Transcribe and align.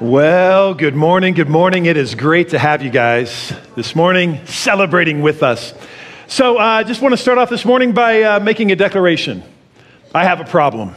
Well, 0.00 0.74
good 0.74 0.94
morning. 0.94 1.32
Good 1.32 1.48
morning. 1.48 1.86
It 1.86 1.96
is 1.96 2.14
great 2.14 2.50
to 2.50 2.58
have 2.58 2.82
you 2.82 2.90
guys 2.90 3.50
this 3.76 3.96
morning 3.96 4.44
celebrating 4.44 5.22
with 5.22 5.42
us. 5.42 5.72
So, 6.26 6.58
I 6.58 6.82
uh, 6.82 6.84
just 6.84 7.00
want 7.00 7.14
to 7.14 7.16
start 7.16 7.38
off 7.38 7.48
this 7.48 7.64
morning 7.64 7.92
by 7.92 8.20
uh, 8.20 8.40
making 8.40 8.70
a 8.72 8.76
declaration. 8.76 9.42
I 10.14 10.24
have 10.24 10.38
a 10.38 10.44
problem. 10.44 10.94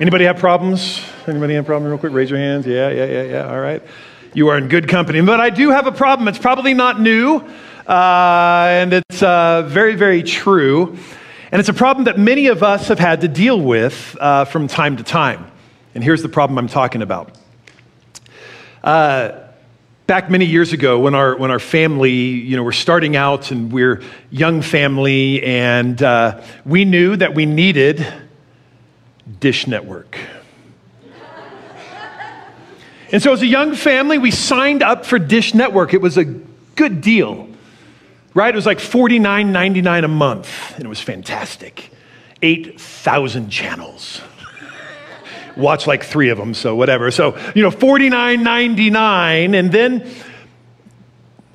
Anybody 0.00 0.24
have 0.24 0.38
problems? 0.38 1.02
Anybody 1.26 1.52
have 1.52 1.64
a 1.64 1.66
problem? 1.66 1.90
Real 1.90 1.98
quick, 1.98 2.14
raise 2.14 2.30
your 2.30 2.38
hands. 2.38 2.66
Yeah, 2.66 2.88
yeah, 2.88 3.04
yeah, 3.04 3.22
yeah. 3.24 3.52
All 3.52 3.60
right. 3.60 3.82
You 4.32 4.48
are 4.48 4.56
in 4.56 4.68
good 4.68 4.88
company. 4.88 5.20
But 5.20 5.40
I 5.40 5.50
do 5.50 5.68
have 5.68 5.86
a 5.86 5.92
problem. 5.92 6.28
It's 6.28 6.38
probably 6.38 6.72
not 6.72 6.98
new, 6.98 7.44
uh, 7.86 8.66
and 8.70 8.94
it's 8.94 9.22
uh, 9.22 9.64
very, 9.68 9.96
very 9.96 10.22
true. 10.22 10.96
And 11.52 11.60
it's 11.60 11.68
a 11.68 11.74
problem 11.74 12.06
that 12.06 12.18
many 12.18 12.46
of 12.46 12.62
us 12.62 12.88
have 12.88 12.98
had 12.98 13.20
to 13.20 13.28
deal 13.28 13.60
with 13.60 14.16
uh, 14.18 14.46
from 14.46 14.66
time 14.66 14.96
to 14.96 15.02
time. 15.02 15.50
And 15.94 16.02
here's 16.02 16.22
the 16.22 16.28
problem 16.28 16.58
I'm 16.58 16.68
talking 16.68 17.02
about. 17.02 17.36
Uh, 18.82 19.44
back 20.08 20.28
many 20.28 20.44
years 20.44 20.72
ago, 20.72 20.98
when 20.98 21.14
our, 21.14 21.36
when 21.36 21.52
our 21.52 21.60
family, 21.60 22.12
you 22.12 22.56
know, 22.56 22.64
we're 22.64 22.72
starting 22.72 23.14
out 23.14 23.52
and 23.52 23.72
we're 23.72 24.02
young 24.30 24.60
family, 24.60 25.42
and 25.44 26.02
uh, 26.02 26.42
we 26.66 26.84
knew 26.84 27.14
that 27.16 27.34
we 27.34 27.46
needed 27.46 28.04
Dish 29.38 29.68
Network. 29.68 30.18
and 33.12 33.22
so, 33.22 33.32
as 33.32 33.40
a 33.42 33.46
young 33.46 33.76
family, 33.76 34.18
we 34.18 34.32
signed 34.32 34.82
up 34.82 35.06
for 35.06 35.20
Dish 35.20 35.54
Network. 35.54 35.94
It 35.94 36.00
was 36.00 36.18
a 36.18 36.24
good 36.24 37.00
deal, 37.02 37.48
right? 38.34 38.52
It 38.52 38.56
was 38.56 38.66
like 38.66 38.78
$49.99 38.78 40.04
a 40.04 40.08
month, 40.08 40.74
and 40.74 40.84
it 40.84 40.88
was 40.88 41.00
fantastic. 41.00 41.90
8,000 42.42 43.48
channels 43.48 44.20
watch 45.56 45.86
like 45.86 46.04
three 46.04 46.30
of 46.30 46.38
them, 46.38 46.54
so 46.54 46.74
whatever. 46.74 47.10
So, 47.10 47.36
you 47.54 47.62
know, 47.62 47.70
$49.99. 47.70 49.54
And 49.54 49.72
then 49.72 50.10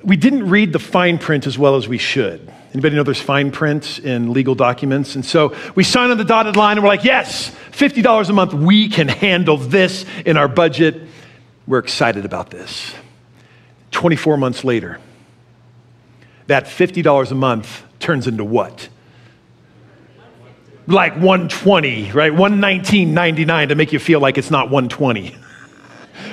we 0.02 0.16
didn't 0.16 0.48
read 0.48 0.72
the 0.72 0.78
fine 0.78 1.18
print 1.18 1.46
as 1.46 1.58
well 1.58 1.76
as 1.76 1.88
we 1.88 1.98
should. 1.98 2.50
Anybody 2.72 2.94
know 2.94 3.02
there's 3.02 3.20
fine 3.20 3.50
print 3.50 3.98
in 3.98 4.32
legal 4.32 4.54
documents? 4.54 5.16
And 5.16 5.24
so 5.24 5.56
we 5.74 5.82
sign 5.82 6.10
on 6.10 6.18
the 6.18 6.24
dotted 6.24 6.56
line 6.56 6.76
and 6.76 6.84
we're 6.84 6.88
like, 6.88 7.04
yes, 7.04 7.54
$50 7.72 8.28
a 8.28 8.32
month, 8.32 8.54
we 8.54 8.88
can 8.88 9.08
handle 9.08 9.56
this 9.56 10.04
in 10.24 10.36
our 10.36 10.46
budget. 10.46 11.02
We're 11.66 11.78
excited 11.78 12.24
about 12.24 12.50
this. 12.50 12.94
24 13.90 14.36
months 14.36 14.62
later, 14.62 15.00
that 16.46 16.64
$50 16.64 17.30
a 17.30 17.34
month 17.34 17.82
turns 17.98 18.28
into 18.28 18.44
what? 18.44 18.88
Like 20.90 21.14
120, 21.14 22.12
right? 22.12 22.32
119.99 22.32 23.68
to 23.68 23.74
make 23.74 23.92
you 23.92 23.98
feel 23.98 24.20
like 24.20 24.38
it's 24.38 24.50
not 24.50 24.70
120. 24.70 25.36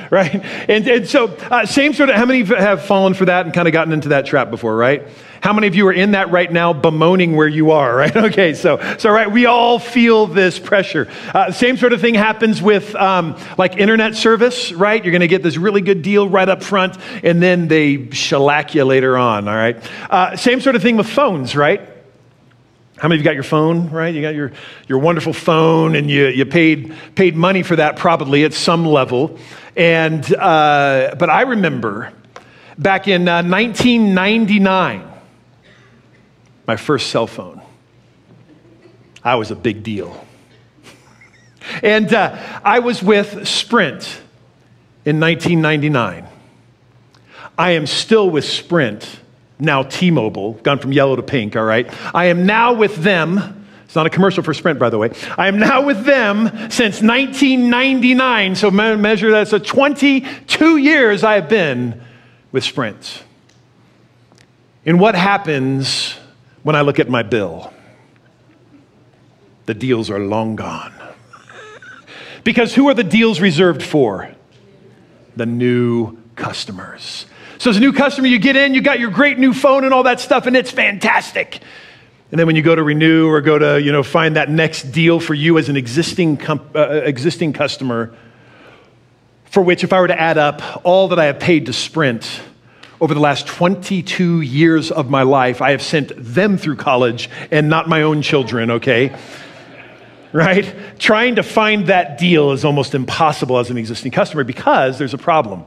right? 0.12 0.36
And, 0.70 0.88
and 0.88 1.08
so, 1.08 1.28
uh, 1.28 1.66
same 1.66 1.94
sort 1.94 2.10
of, 2.10 2.16
how 2.16 2.26
many 2.26 2.44
have 2.44 2.84
fallen 2.84 3.14
for 3.14 3.26
that 3.26 3.46
and 3.46 3.54
kind 3.54 3.68
of 3.68 3.72
gotten 3.72 3.94
into 3.94 4.10
that 4.10 4.26
trap 4.26 4.50
before, 4.50 4.76
right? 4.76 5.08
How 5.42 5.54
many 5.54 5.68
of 5.68 5.76
you 5.76 5.88
are 5.88 5.94
in 5.94 6.12
that 6.12 6.32
right 6.32 6.52
now, 6.52 6.74
bemoaning 6.74 7.36
where 7.36 7.48
you 7.48 7.72
are, 7.72 7.96
right? 7.96 8.16
Okay, 8.16 8.54
so, 8.54 8.80
so 8.98 9.10
right, 9.10 9.30
we 9.30 9.46
all 9.46 9.80
feel 9.80 10.28
this 10.28 10.60
pressure. 10.60 11.08
Uh, 11.34 11.52
same 11.52 11.78
sort 11.78 11.94
of 11.94 12.02
thing 12.02 12.16
happens 12.16 12.62
with 12.62 12.96
um, 12.96 13.38
like 13.58 13.78
internet 13.78 14.16
service, 14.16 14.72
right? 14.72 15.04
You're 15.04 15.18
to 15.18 15.28
get 15.28 15.44
this 15.44 15.58
really 15.58 15.82
good 15.82 16.02
deal 16.02 16.28
right 16.28 16.48
up 16.48 16.64
front, 16.64 16.98
and 17.24 17.42
then 17.42 17.68
they 17.68 18.10
shellac 18.12 18.76
you 18.76 18.86
later 18.86 19.18
on, 19.18 19.48
all 19.48 19.56
right? 19.56 19.78
Uh, 20.10 20.36
same 20.36 20.62
sort 20.62 20.76
of 20.76 20.82
thing 20.82 20.98
with 20.98 21.08
phones, 21.08 21.56
right? 21.56 21.97
How 22.98 23.08
many 23.08 23.20
of 23.20 23.24
you 23.24 23.30
got 23.30 23.36
your 23.36 23.44
phone, 23.44 23.92
right? 23.92 24.14
You 24.14 24.24
got 24.24 24.34
your, 24.34 24.52
your 24.88 24.98
wonderful 24.98 25.32
phone 25.32 25.96
and 25.96 26.10
you, 26.10 26.28
you 26.30 26.46
paid, 26.46 26.94
paid 27.14 27.36
money 27.36 27.62
for 27.62 27.76
that 27.76 27.96
probably 27.96 28.44
at 28.44 28.54
some 28.54 28.88
level. 28.88 29.38
And, 29.76 30.34
uh, 30.34 31.14
but 31.20 31.30
I 31.30 31.42
remember 31.42 32.12
back 32.76 33.08
in 33.08 33.28
uh, 33.28 33.44
1999, 33.44 35.12
my 36.66 36.76
first 36.76 37.12
cell 37.12 37.28
phone. 37.28 37.62
I 39.24 39.36
was 39.36 39.52
a 39.52 39.56
big 39.56 39.84
deal. 39.84 40.26
and 41.84 42.12
uh, 42.12 42.36
I 42.64 42.80
was 42.80 43.04
with 43.04 43.48
Sprint 43.48 44.22
in 45.06 45.20
1999. 45.20 46.28
I 47.60 47.72
am 47.72 47.86
still 47.86 48.28
with 48.28 48.46
Sprint 48.46 49.20
now 49.60 49.84
T 49.84 50.12
Mobile, 50.12 50.54
gone 50.54 50.80
from 50.80 50.92
yellow 50.92 51.16
to 51.16 51.24
pink, 51.24 51.56
all 51.56 51.64
right? 51.64 51.92
I 52.14 52.26
am 52.26 52.46
now 52.46 52.74
with 52.74 52.96
them. 52.98 53.66
It's 53.86 53.96
not 53.96 54.06
a 54.06 54.10
commercial 54.10 54.44
for 54.44 54.54
Sprint, 54.54 54.80
by 54.80 54.90
the 54.90 54.98
way. 54.98 55.12
I 55.38 55.48
am 55.48 55.60
now 55.60 55.86
with 55.86 56.04
them 56.06 56.48
since 56.70 57.02
1999. 57.02 58.56
So 58.56 58.70
measure 58.70 59.32
that. 59.32 59.48
So 59.48 59.60
22 59.60 60.78
years 60.78 61.24
I 61.24 61.36
have 61.36 61.48
been 61.48 62.02
with 62.52 62.64
Sprint. 62.66 63.24
And 64.86 65.00
what 65.00 65.16
happens 65.16 66.16
when 66.64 66.76
I 66.76 66.82
look 66.82 67.00
at 67.00 67.10
my 67.10 67.24
bill? 67.24 67.74
The 69.68 69.74
deals 69.74 70.10
are 70.10 70.20
long 70.20 70.56
gone. 70.56 70.94
because 72.44 72.76
who 72.76 72.88
are 72.90 72.94
the 72.94 73.04
deals 73.04 73.40
reserved 73.40 73.84
for? 73.84 74.30
The 75.36 75.46
new 75.46 76.18
customers. 76.36 77.26
So, 77.60 77.72
as 77.72 77.78
a 77.78 77.80
new 77.80 77.92
customer, 77.92 78.28
you 78.28 78.38
get 78.38 78.56
in, 78.56 78.76
you 78.76 78.82
got 78.82 79.00
your 79.00 79.10
great 79.10 79.40
new 79.40 79.52
phone 79.52 79.84
and 79.84 79.94
all 79.94 80.04
that 80.04 80.20
stuff, 80.20 80.46
and 80.46 80.56
it's 80.56 80.70
fantastic. 80.70 81.60
And 82.30 82.40
then 82.40 82.46
when 82.46 82.56
you 82.56 82.62
go 82.62 82.76
to 82.76 82.84
renew 82.84 83.28
or 83.28 83.42
go 83.42 83.58
to, 83.58 83.82
you 83.82 83.92
know, 83.92 84.04
find 84.04 84.36
that 84.36 84.50
next 84.50 84.92
deal 84.92 85.20
for 85.20 85.34
you 85.34 85.58
as 85.58 85.68
an 85.70 85.76
existing, 85.76 86.40
uh, 86.48 87.02
existing 87.04 87.54
customer, 87.54 88.14
for 89.46 89.64
which, 89.64 89.84
if 89.84 89.92
I 89.92 90.02
were 90.02 90.08
to 90.08 90.20
add 90.20 90.38
up 90.38 90.62
all 90.84 91.08
that 91.08 91.20
I 91.20 91.26
have 91.26 91.40
paid 91.40 91.66
to 91.66 91.74
Sprint 91.74 92.42
over 93.02 93.14
the 93.14 93.20
last 93.20 93.48
22 93.48 94.42
years 94.42 94.92
of 94.92 95.10
my 95.10 95.24
life, 95.24 95.62
I 95.62 95.72
have 95.72 95.82
sent 95.82 96.12
them 96.16 96.58
through 96.58 96.76
college 96.76 97.30
and 97.50 97.70
not 97.70 97.88
my 97.88 98.04
own 98.04 98.22
children, 98.22 98.72
okay? 98.72 99.16
right? 100.32 101.00
Trying 101.00 101.36
to 101.36 101.44
find 101.44 101.88
that 101.88 102.18
deal 102.18 102.52
is 102.52 102.66
almost 102.66 102.94
impossible 102.94 103.58
as 103.58 103.70
an 103.70 103.78
existing 103.78 104.12
customer 104.12 104.44
because 104.44 104.98
there's 104.98 105.14
a 105.14 105.18
problem. 105.18 105.64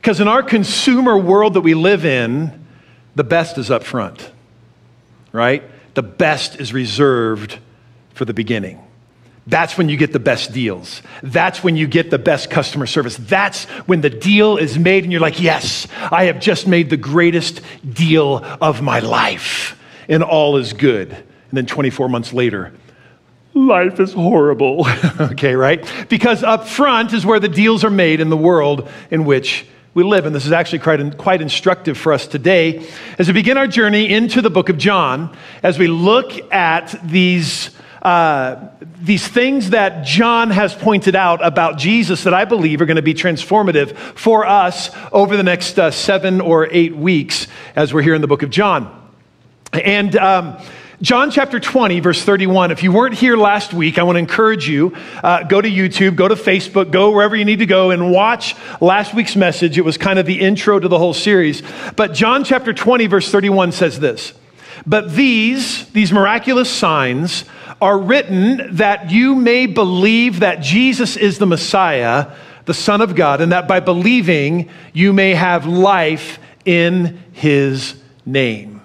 Because 0.00 0.20
in 0.20 0.28
our 0.28 0.42
consumer 0.42 1.18
world 1.18 1.54
that 1.54 1.60
we 1.60 1.74
live 1.74 2.04
in, 2.04 2.66
the 3.14 3.24
best 3.24 3.58
is 3.58 3.70
up 3.70 3.84
front, 3.84 4.30
right? 5.30 5.62
The 5.94 6.02
best 6.02 6.58
is 6.58 6.72
reserved 6.72 7.58
for 8.14 8.24
the 8.24 8.32
beginning. 8.32 8.82
That's 9.46 9.76
when 9.76 9.88
you 9.88 9.96
get 9.96 10.12
the 10.12 10.20
best 10.20 10.52
deals. 10.52 11.02
That's 11.22 11.62
when 11.62 11.76
you 11.76 11.86
get 11.86 12.10
the 12.10 12.18
best 12.18 12.50
customer 12.50 12.86
service. 12.86 13.16
That's 13.16 13.64
when 13.86 14.00
the 14.00 14.10
deal 14.10 14.56
is 14.56 14.78
made 14.78 15.02
and 15.04 15.12
you're 15.12 15.20
like, 15.20 15.40
yes, 15.40 15.86
I 16.10 16.24
have 16.24 16.40
just 16.40 16.66
made 16.66 16.88
the 16.88 16.96
greatest 16.96 17.60
deal 17.92 18.38
of 18.60 18.80
my 18.80 19.00
life. 19.00 19.78
And 20.08 20.22
all 20.22 20.56
is 20.56 20.72
good. 20.72 21.10
And 21.10 21.24
then 21.52 21.66
24 21.66 22.08
months 22.08 22.32
later, 22.32 22.72
life 23.54 23.98
is 23.98 24.12
horrible. 24.12 24.86
okay, 25.20 25.54
right? 25.54 25.84
Because 26.08 26.42
up 26.42 26.68
front 26.68 27.12
is 27.12 27.26
where 27.26 27.40
the 27.40 27.48
deals 27.48 27.84
are 27.84 27.90
made 27.90 28.20
in 28.20 28.30
the 28.30 28.36
world 28.36 28.88
in 29.10 29.24
which 29.24 29.66
we 29.94 30.04
live. 30.04 30.26
And 30.26 30.34
this 30.34 30.46
is 30.46 30.52
actually 30.52 30.80
quite, 30.80 31.18
quite 31.18 31.42
instructive 31.42 31.98
for 31.98 32.12
us 32.12 32.26
today 32.26 32.86
as 33.18 33.26
we 33.26 33.32
begin 33.32 33.58
our 33.58 33.66
journey 33.66 34.12
into 34.12 34.40
the 34.40 34.50
book 34.50 34.68
of 34.68 34.78
John, 34.78 35.36
as 35.62 35.78
we 35.78 35.86
look 35.88 36.52
at 36.52 36.98
these. 37.04 37.70
Uh, 38.02 38.70
these 39.02 39.28
things 39.28 39.70
that 39.70 40.06
John 40.06 40.48
has 40.48 40.74
pointed 40.74 41.14
out 41.14 41.44
about 41.44 41.76
Jesus 41.76 42.24
that 42.24 42.32
I 42.32 42.46
believe 42.46 42.80
are 42.80 42.86
going 42.86 42.96
to 42.96 43.02
be 43.02 43.12
transformative 43.12 43.94
for 43.94 44.46
us 44.46 44.90
over 45.12 45.36
the 45.36 45.42
next 45.42 45.78
uh, 45.78 45.90
seven 45.90 46.40
or 46.40 46.66
eight 46.70 46.96
weeks 46.96 47.46
as 47.76 47.92
we're 47.92 48.00
here 48.00 48.14
in 48.14 48.22
the 48.22 48.26
book 48.26 48.42
of 48.42 48.48
John. 48.48 49.10
And 49.74 50.16
um, 50.16 50.56
John 51.02 51.30
chapter 51.30 51.58
20, 51.58 52.00
verse 52.00 52.22
31. 52.22 52.72
If 52.72 52.82
you 52.82 52.92
weren't 52.92 53.14
here 53.14 53.34
last 53.34 53.72
week, 53.72 53.96
I 53.96 54.02
want 54.02 54.16
to 54.16 54.18
encourage 54.18 54.68
you 54.68 54.94
uh, 55.24 55.44
go 55.44 55.58
to 55.58 55.68
YouTube, 55.68 56.14
go 56.14 56.28
to 56.28 56.34
Facebook, 56.34 56.90
go 56.90 57.10
wherever 57.10 57.34
you 57.34 57.46
need 57.46 57.60
to 57.60 57.66
go 57.66 57.90
and 57.90 58.12
watch 58.12 58.54
last 58.82 59.14
week's 59.14 59.34
message. 59.34 59.78
It 59.78 59.84
was 59.84 59.96
kind 59.96 60.18
of 60.18 60.26
the 60.26 60.38
intro 60.38 60.78
to 60.78 60.88
the 60.88 60.98
whole 60.98 61.14
series. 61.14 61.62
But 61.96 62.12
John 62.12 62.44
chapter 62.44 62.74
20, 62.74 63.06
verse 63.06 63.30
31 63.32 63.72
says 63.72 63.98
this 63.98 64.34
But 64.86 65.14
these, 65.14 65.88
these 65.92 66.12
miraculous 66.12 66.70
signs, 66.70 67.46
are 67.80 67.98
written 67.98 68.76
that 68.76 69.10
you 69.10 69.34
may 69.34 69.64
believe 69.64 70.40
that 70.40 70.60
Jesus 70.60 71.16
is 71.16 71.38
the 71.38 71.46
Messiah, 71.46 72.32
the 72.66 72.74
Son 72.74 73.00
of 73.00 73.16
God, 73.16 73.40
and 73.40 73.52
that 73.52 73.66
by 73.66 73.80
believing 73.80 74.68
you 74.92 75.14
may 75.14 75.32
have 75.32 75.64
life 75.64 76.38
in 76.66 77.22
his 77.32 77.94
name. 78.26 78.79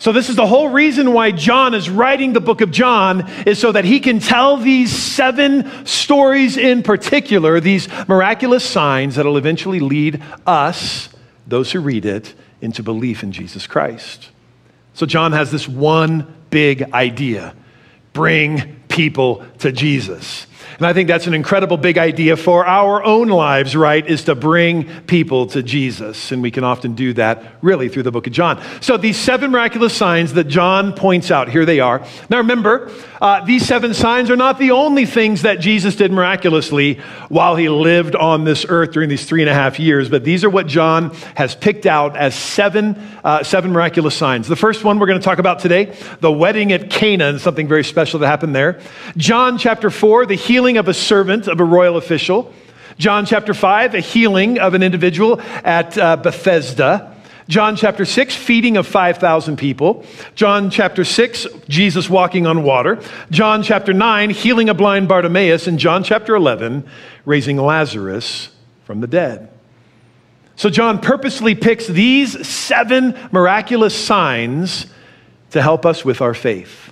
So, 0.00 0.12
this 0.12 0.30
is 0.30 0.36
the 0.36 0.46
whole 0.46 0.70
reason 0.70 1.12
why 1.12 1.30
John 1.30 1.74
is 1.74 1.90
writing 1.90 2.32
the 2.32 2.40
book 2.40 2.62
of 2.62 2.70
John, 2.70 3.30
is 3.44 3.58
so 3.58 3.70
that 3.70 3.84
he 3.84 4.00
can 4.00 4.18
tell 4.18 4.56
these 4.56 4.90
seven 4.90 5.70
stories 5.84 6.56
in 6.56 6.82
particular, 6.82 7.60
these 7.60 7.86
miraculous 8.08 8.64
signs 8.64 9.16
that 9.16 9.26
will 9.26 9.36
eventually 9.36 9.78
lead 9.78 10.22
us, 10.46 11.10
those 11.46 11.70
who 11.70 11.80
read 11.80 12.06
it, 12.06 12.34
into 12.62 12.82
belief 12.82 13.22
in 13.22 13.30
Jesus 13.30 13.66
Christ. 13.66 14.30
So, 14.94 15.04
John 15.04 15.32
has 15.32 15.50
this 15.50 15.68
one 15.68 16.34
big 16.48 16.94
idea 16.94 17.54
bring 18.14 18.76
people 18.88 19.44
to 19.58 19.70
Jesus. 19.70 20.46
And 20.78 20.86
I 20.86 20.92
think 20.92 21.08
that's 21.08 21.26
an 21.26 21.34
incredible 21.34 21.76
big 21.76 21.98
idea 21.98 22.36
for 22.36 22.66
our 22.66 23.02
own 23.04 23.28
lives, 23.28 23.76
right? 23.76 24.06
Is 24.06 24.24
to 24.24 24.34
bring 24.34 24.84
people 25.02 25.46
to 25.48 25.62
Jesus. 25.62 26.32
And 26.32 26.42
we 26.42 26.50
can 26.50 26.64
often 26.64 26.94
do 26.94 27.12
that 27.14 27.42
really 27.62 27.88
through 27.88 28.04
the 28.04 28.12
book 28.12 28.26
of 28.26 28.32
John. 28.32 28.62
So 28.80 28.96
these 28.96 29.16
seven 29.16 29.50
miraculous 29.50 29.96
signs 29.96 30.34
that 30.34 30.44
John 30.44 30.92
points 30.92 31.30
out, 31.30 31.48
here 31.48 31.64
they 31.64 31.80
are. 31.80 32.04
Now 32.28 32.38
remember, 32.38 32.90
uh, 33.20 33.44
these 33.44 33.66
seven 33.66 33.92
signs 33.92 34.30
are 34.30 34.36
not 34.36 34.58
the 34.58 34.70
only 34.70 35.04
things 35.04 35.42
that 35.42 35.60
Jesus 35.60 35.96
did 35.96 36.10
miraculously 36.10 36.94
while 37.28 37.56
he 37.56 37.68
lived 37.68 38.16
on 38.16 38.44
this 38.44 38.64
earth 38.68 38.92
during 38.92 39.08
these 39.08 39.26
three 39.26 39.42
and 39.42 39.50
a 39.50 39.54
half 39.54 39.78
years, 39.78 40.08
but 40.08 40.24
these 40.24 40.42
are 40.42 40.50
what 40.50 40.66
John 40.66 41.14
has 41.34 41.54
picked 41.54 41.84
out 41.84 42.16
as 42.16 42.34
seven, 42.34 42.96
uh, 43.22 43.42
seven 43.42 43.72
miraculous 43.72 44.16
signs. 44.16 44.48
The 44.48 44.56
first 44.56 44.84
one 44.84 44.98
we're 44.98 45.06
going 45.06 45.20
to 45.20 45.24
talk 45.24 45.38
about 45.38 45.58
today, 45.58 45.96
the 46.20 46.32
wedding 46.32 46.72
at 46.72 46.88
Cana, 46.88 47.26
and 47.26 47.40
something 47.40 47.68
very 47.68 47.84
special 47.84 48.20
that 48.20 48.26
happened 48.26 48.54
there. 48.54 48.80
John 49.16 49.58
chapter 49.58 49.90
4, 49.90 50.26
the 50.26 50.34
healing 50.50 50.78
of 50.78 50.88
a 50.88 50.94
servant 50.94 51.46
of 51.46 51.60
a 51.60 51.64
royal 51.64 51.96
official. 51.96 52.52
John 52.98 53.24
chapter 53.24 53.54
5, 53.54 53.94
a 53.94 54.00
healing 54.00 54.58
of 54.58 54.74
an 54.74 54.82
individual 54.82 55.40
at 55.62 55.96
uh, 55.96 56.16
Bethesda. 56.16 57.16
John 57.46 57.76
chapter 57.76 58.04
6, 58.04 58.34
feeding 58.34 58.76
of 58.76 58.84
5,000 58.84 59.56
people. 59.56 60.04
John 60.34 60.68
chapter 60.68 61.04
6, 61.04 61.46
Jesus 61.68 62.10
walking 62.10 62.48
on 62.48 62.64
water. 62.64 63.00
John 63.30 63.62
chapter 63.62 63.92
9, 63.92 64.30
healing 64.30 64.68
a 64.68 64.74
blind 64.74 65.06
Bartimaeus. 65.06 65.68
And 65.68 65.78
John 65.78 66.02
chapter 66.02 66.34
11, 66.34 66.84
raising 67.24 67.56
Lazarus 67.56 68.48
from 68.82 69.00
the 69.00 69.06
dead. 69.06 69.52
So 70.56 70.68
John 70.68 71.00
purposely 71.00 71.54
picks 71.54 71.86
these 71.86 72.44
seven 72.44 73.16
miraculous 73.30 73.94
signs 73.94 74.86
to 75.50 75.62
help 75.62 75.86
us 75.86 76.04
with 76.04 76.20
our 76.20 76.34
faith. 76.34 76.90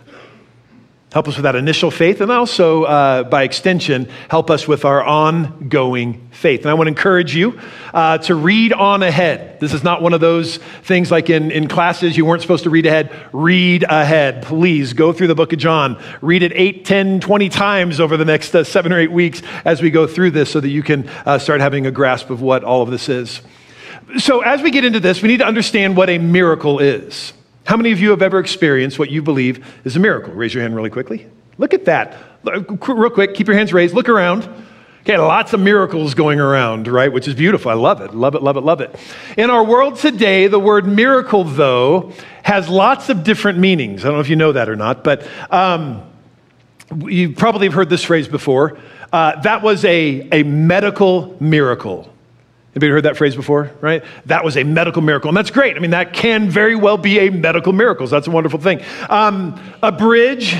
Help 1.10 1.26
us 1.26 1.36
with 1.36 1.44
that 1.44 1.56
initial 1.56 1.90
faith, 1.90 2.20
and 2.20 2.30
also, 2.30 2.82
uh, 2.82 3.22
by 3.24 3.42
extension, 3.42 4.10
help 4.28 4.50
us 4.50 4.68
with 4.68 4.84
our 4.84 5.02
ongoing 5.02 6.28
faith. 6.32 6.60
And 6.60 6.70
I 6.70 6.74
want 6.74 6.86
to 6.86 6.90
encourage 6.90 7.34
you 7.34 7.58
uh, 7.94 8.18
to 8.18 8.34
read 8.34 8.74
on 8.74 9.02
ahead. 9.02 9.58
This 9.58 9.72
is 9.72 9.82
not 9.82 10.02
one 10.02 10.12
of 10.12 10.20
those 10.20 10.58
things 10.82 11.10
like 11.10 11.30
in, 11.30 11.50
in 11.50 11.66
classes 11.66 12.14
you 12.18 12.26
weren't 12.26 12.42
supposed 12.42 12.64
to 12.64 12.70
read 12.70 12.84
ahead. 12.84 13.10
Read 13.32 13.84
ahead. 13.84 14.42
Please 14.42 14.92
go 14.92 15.14
through 15.14 15.28
the 15.28 15.34
book 15.34 15.54
of 15.54 15.58
John. 15.58 15.98
Read 16.20 16.42
it 16.42 16.52
8, 16.54 16.84
10, 16.84 17.20
20 17.20 17.48
times 17.48 18.00
over 18.00 18.18
the 18.18 18.26
next 18.26 18.54
uh, 18.54 18.62
seven 18.62 18.92
or 18.92 18.98
eight 18.98 19.10
weeks 19.10 19.40
as 19.64 19.80
we 19.80 19.90
go 19.90 20.06
through 20.06 20.32
this 20.32 20.50
so 20.50 20.60
that 20.60 20.68
you 20.68 20.82
can 20.82 21.08
uh, 21.24 21.38
start 21.38 21.62
having 21.62 21.86
a 21.86 21.90
grasp 21.90 22.28
of 22.28 22.42
what 22.42 22.64
all 22.64 22.82
of 22.82 22.90
this 22.90 23.08
is. 23.08 23.40
So, 24.18 24.40
as 24.42 24.60
we 24.60 24.70
get 24.70 24.84
into 24.84 25.00
this, 25.00 25.22
we 25.22 25.28
need 25.28 25.38
to 25.38 25.46
understand 25.46 25.96
what 25.96 26.10
a 26.10 26.18
miracle 26.18 26.80
is. 26.80 27.32
How 27.68 27.76
many 27.76 27.92
of 27.92 28.00
you 28.00 28.08
have 28.12 28.22
ever 28.22 28.38
experienced 28.38 28.98
what 28.98 29.10
you 29.10 29.20
believe 29.20 29.62
is 29.84 29.94
a 29.94 30.00
miracle? 30.00 30.32
Raise 30.32 30.54
your 30.54 30.62
hand 30.62 30.74
really 30.74 30.88
quickly. 30.88 31.26
Look 31.58 31.74
at 31.74 31.84
that. 31.84 32.16
Real 32.42 33.10
quick, 33.10 33.34
keep 33.34 33.46
your 33.46 33.56
hands 33.58 33.74
raised. 33.74 33.94
Look 33.94 34.08
around. 34.08 34.48
Okay, 35.02 35.18
lots 35.18 35.52
of 35.52 35.60
miracles 35.60 36.14
going 36.14 36.40
around, 36.40 36.88
right? 36.88 37.12
Which 37.12 37.28
is 37.28 37.34
beautiful. 37.34 37.70
I 37.70 37.74
love 37.74 38.00
it. 38.00 38.14
Love 38.14 38.34
it, 38.34 38.42
love 38.42 38.56
it, 38.56 38.62
love 38.62 38.80
it. 38.80 38.98
In 39.36 39.50
our 39.50 39.62
world 39.62 39.96
today, 39.96 40.46
the 40.46 40.58
word 40.58 40.86
miracle, 40.86 41.44
though, 41.44 42.14
has 42.42 42.70
lots 42.70 43.10
of 43.10 43.22
different 43.22 43.58
meanings. 43.58 44.02
I 44.02 44.08
don't 44.08 44.14
know 44.14 44.20
if 44.20 44.30
you 44.30 44.36
know 44.36 44.52
that 44.52 44.70
or 44.70 44.76
not, 44.76 45.04
but 45.04 45.28
um, 45.50 46.10
you 47.04 47.34
probably 47.34 47.66
have 47.66 47.74
heard 47.74 47.90
this 47.90 48.02
phrase 48.02 48.28
before. 48.28 48.78
Uh, 49.12 49.38
that 49.42 49.60
was 49.60 49.84
a, 49.84 50.26
a 50.32 50.42
medical 50.42 51.36
miracle. 51.38 52.10
Anybody 52.78 52.92
heard 52.92 53.06
that 53.06 53.16
phrase 53.16 53.34
before, 53.34 53.72
right? 53.80 54.04
That 54.26 54.44
was 54.44 54.56
a 54.56 54.62
medical 54.62 55.02
miracle. 55.02 55.26
And 55.26 55.36
that's 55.36 55.50
great. 55.50 55.76
I 55.76 55.80
mean, 55.80 55.90
that 55.90 56.12
can 56.12 56.48
very 56.48 56.76
well 56.76 56.96
be 56.96 57.18
a 57.18 57.28
medical 57.28 57.72
miracle. 57.72 58.06
So 58.06 58.14
that's 58.14 58.28
a 58.28 58.30
wonderful 58.30 58.60
thing. 58.60 58.82
Um, 59.10 59.60
a 59.82 59.90
bridge, 59.90 60.56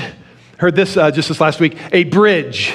heard 0.57 0.75
this 0.75 0.97
uh, 0.97 1.11
just 1.11 1.29
this 1.29 1.39
last 1.39 1.61
week. 1.61 1.77
A 1.93 2.03
bridge 2.03 2.73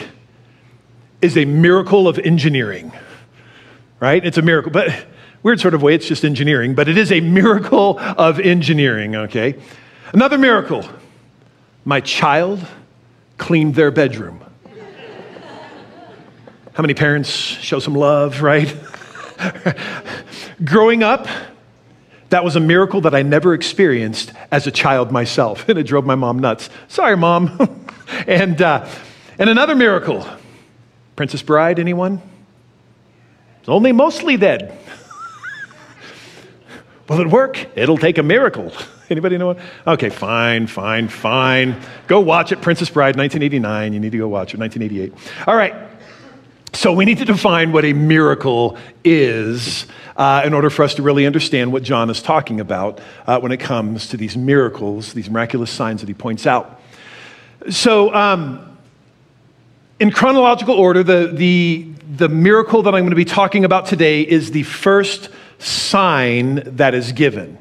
is 1.20 1.36
a 1.36 1.44
miracle 1.44 2.08
of 2.08 2.18
engineering, 2.18 2.90
right? 4.00 4.24
It's 4.24 4.38
a 4.38 4.42
miracle, 4.42 4.72
but 4.72 5.04
weird 5.42 5.60
sort 5.60 5.74
of 5.74 5.82
way, 5.82 5.94
it's 5.94 6.08
just 6.08 6.24
engineering, 6.24 6.74
but 6.74 6.88
it 6.88 6.96
is 6.96 7.12
a 7.12 7.20
miracle 7.20 7.98
of 7.98 8.40
engineering, 8.40 9.14
okay? 9.14 9.60
Another 10.14 10.38
miracle 10.38 10.88
my 11.84 12.00
child 12.00 12.66
cleaned 13.36 13.74
their 13.74 13.90
bedroom. 13.90 14.42
How 16.72 16.80
many 16.80 16.94
parents 16.94 17.28
show 17.28 17.78
some 17.78 17.94
love, 17.94 18.40
right? 18.40 18.74
Growing 20.64 21.02
up, 21.02 21.26
that 22.30 22.44
was 22.44 22.56
a 22.56 22.60
miracle 22.60 23.00
that 23.02 23.14
I 23.14 23.22
never 23.22 23.54
experienced 23.54 24.32
as 24.50 24.66
a 24.66 24.70
child 24.70 25.12
myself, 25.12 25.68
and 25.68 25.78
it 25.78 25.84
drove 25.84 26.04
my 26.04 26.14
mom 26.14 26.38
nuts. 26.38 26.70
Sorry, 26.88 27.16
mom. 27.16 27.86
and, 28.26 28.60
uh, 28.60 28.88
and 29.38 29.50
another 29.50 29.74
miracle 29.74 30.26
Princess 31.16 31.42
Bride, 31.42 31.78
anyone? 31.78 32.20
It's 33.60 33.68
only 33.68 33.92
mostly 33.92 34.36
dead. 34.36 34.76
Will 37.08 37.20
it 37.20 37.28
work? 37.28 37.66
It'll 37.76 37.98
take 37.98 38.18
a 38.18 38.22
miracle. 38.22 38.72
Anybody 39.10 39.38
know 39.38 39.48
what? 39.48 39.58
Okay, 39.86 40.08
fine, 40.08 40.66
fine, 40.66 41.08
fine. 41.08 41.80
Go 42.06 42.20
watch 42.20 42.50
it, 42.50 42.62
Princess 42.62 42.90
Bride, 42.90 43.16
1989. 43.16 43.92
You 43.92 44.00
need 44.00 44.12
to 44.12 44.18
go 44.18 44.28
watch 44.28 44.54
it, 44.54 44.60
1988. 44.60 45.46
All 45.46 45.54
right. 45.54 45.74
So 46.74 46.92
we 46.92 47.04
need 47.04 47.18
to 47.18 47.24
define 47.24 47.70
what 47.70 47.84
a 47.84 47.92
miracle 47.92 48.76
is 49.04 49.86
uh, 50.16 50.42
in 50.44 50.52
order 50.52 50.70
for 50.70 50.82
us 50.82 50.94
to 50.94 51.02
really 51.02 51.24
understand 51.24 51.72
what 51.72 51.84
John 51.84 52.10
is 52.10 52.20
talking 52.20 52.58
about 52.58 53.00
uh, 53.28 53.38
when 53.38 53.52
it 53.52 53.60
comes 53.60 54.08
to 54.08 54.16
these 54.16 54.36
miracles, 54.36 55.12
these 55.12 55.30
miraculous 55.30 55.70
signs 55.70 56.00
that 56.00 56.08
he 56.08 56.14
points 56.14 56.48
out. 56.48 56.80
So, 57.70 58.12
um, 58.12 58.76
in 60.00 60.10
chronological 60.10 60.74
order, 60.74 61.04
the, 61.04 61.28
the, 61.32 61.88
the 62.16 62.28
miracle 62.28 62.82
that 62.82 62.92
I'm 62.92 63.02
going 63.02 63.10
to 63.10 63.16
be 63.16 63.24
talking 63.24 63.64
about 63.64 63.86
today 63.86 64.22
is 64.22 64.50
the 64.50 64.64
first 64.64 65.30
sign 65.60 66.56
that 66.76 66.92
is 66.92 67.12
given. 67.12 67.56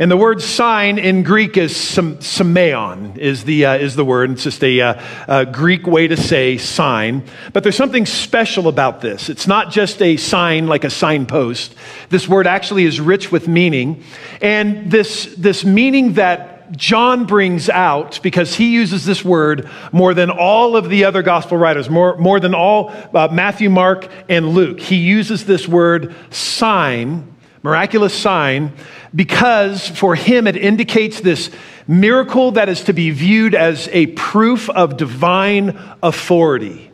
And 0.00 0.10
the 0.10 0.16
word 0.16 0.40
sign 0.40 0.98
in 0.98 1.22
Greek 1.22 1.58
is 1.58 1.74
semeion, 1.74 3.18
is 3.18 3.44
the, 3.44 3.66
uh, 3.66 3.74
is 3.74 3.96
the 3.96 4.04
word. 4.04 4.30
It's 4.30 4.44
just 4.44 4.64
a, 4.64 4.80
uh, 4.80 5.44
Greek 5.44 5.86
way 5.86 6.08
to 6.08 6.16
say 6.16 6.56
sign. 6.56 7.22
But 7.52 7.64
there's 7.64 7.76
something 7.76 8.06
special 8.06 8.66
about 8.66 9.02
this. 9.02 9.28
It's 9.28 9.46
not 9.46 9.70
just 9.70 10.00
a 10.00 10.16
sign 10.16 10.68
like 10.68 10.84
a 10.84 10.90
signpost. 10.90 11.74
This 12.08 12.26
word 12.26 12.46
actually 12.46 12.84
is 12.84 12.98
rich 12.98 13.30
with 13.30 13.46
meaning. 13.46 14.02
And 14.40 14.90
this, 14.90 15.34
this 15.36 15.66
meaning 15.66 16.14
that 16.14 16.72
John 16.72 17.26
brings 17.26 17.68
out, 17.68 18.20
because 18.22 18.54
he 18.54 18.72
uses 18.72 19.04
this 19.04 19.22
word 19.22 19.68
more 19.92 20.14
than 20.14 20.30
all 20.30 20.76
of 20.76 20.88
the 20.88 21.04
other 21.04 21.20
gospel 21.20 21.58
writers, 21.58 21.90
more, 21.90 22.16
more 22.16 22.40
than 22.40 22.54
all 22.54 22.90
uh, 23.12 23.28
Matthew, 23.30 23.68
Mark, 23.68 24.08
and 24.30 24.50
Luke. 24.50 24.80
He 24.80 24.96
uses 24.96 25.44
this 25.44 25.68
word 25.68 26.14
sign, 26.30 27.34
miraculous 27.62 28.14
sign, 28.14 28.72
because 29.14 29.88
for 29.88 30.14
him 30.14 30.46
it 30.46 30.56
indicates 30.56 31.20
this 31.20 31.50
miracle 31.86 32.52
that 32.52 32.68
is 32.68 32.84
to 32.84 32.92
be 32.92 33.10
viewed 33.10 33.54
as 33.54 33.88
a 33.92 34.06
proof 34.08 34.70
of 34.70 34.96
divine 34.96 35.78
authority, 36.02 36.90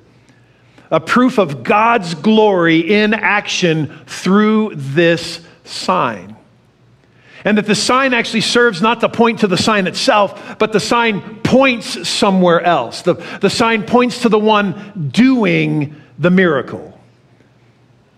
a 0.90 1.00
proof 1.00 1.38
of 1.38 1.62
God's 1.62 2.14
glory 2.14 2.80
in 2.80 3.14
action 3.14 3.96
through 4.06 4.72
this 4.74 5.40
sign. 5.64 6.36
And 7.44 7.58
that 7.58 7.66
the 7.66 7.76
sign 7.76 8.12
actually 8.12 8.40
serves 8.40 8.82
not 8.82 9.00
to 9.02 9.08
point 9.08 9.40
to 9.40 9.46
the 9.46 9.56
sign 9.56 9.86
itself, 9.86 10.58
but 10.58 10.72
the 10.72 10.80
sign 10.80 11.36
points 11.44 12.08
somewhere 12.08 12.60
else. 12.60 13.02
The, 13.02 13.14
the 13.40 13.50
sign 13.50 13.84
points 13.84 14.22
to 14.22 14.28
the 14.28 14.38
one 14.38 15.10
doing 15.12 15.94
the 16.18 16.30
miracle. 16.30 16.95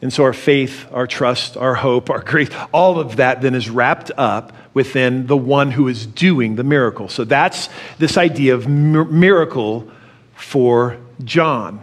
And 0.01 0.13
so 0.13 0.23
our 0.23 0.33
faith, 0.33 0.87
our 0.93 1.07
trust, 1.07 1.57
our 1.57 1.75
hope, 1.75 2.09
our 2.09 2.21
grief, 2.21 2.55
all 2.73 3.01
of 3.01 3.17
that 3.17 3.41
then 3.43 3.55
is 3.55 3.69
wrapped 3.69 4.13
up 4.17 4.53
within 4.73 5.27
the 5.27 5.37
one 5.37 5.73
who 5.73 5.89
is 5.89 6.07
doing 6.07 6.55
the 6.55 6.63
miracle. 6.63 7.09
So 7.09 7.25
that's 7.25 7.69
this 7.99 8.17
idea 8.17 8.55
of 8.55 8.69
miracle 8.69 9.91
for 10.35 10.99
John. 11.25 11.83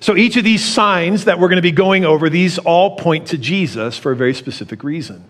So 0.00 0.16
each 0.16 0.36
of 0.36 0.44
these 0.44 0.62
signs 0.62 1.24
that 1.24 1.38
we're 1.38 1.48
going 1.48 1.56
to 1.56 1.62
be 1.62 1.72
going 1.72 2.04
over, 2.04 2.28
these 2.28 2.58
all 2.58 2.96
point 2.96 3.28
to 3.28 3.38
Jesus 3.38 3.96
for 3.96 4.12
a 4.12 4.16
very 4.16 4.34
specific 4.34 4.84
reason. 4.84 5.24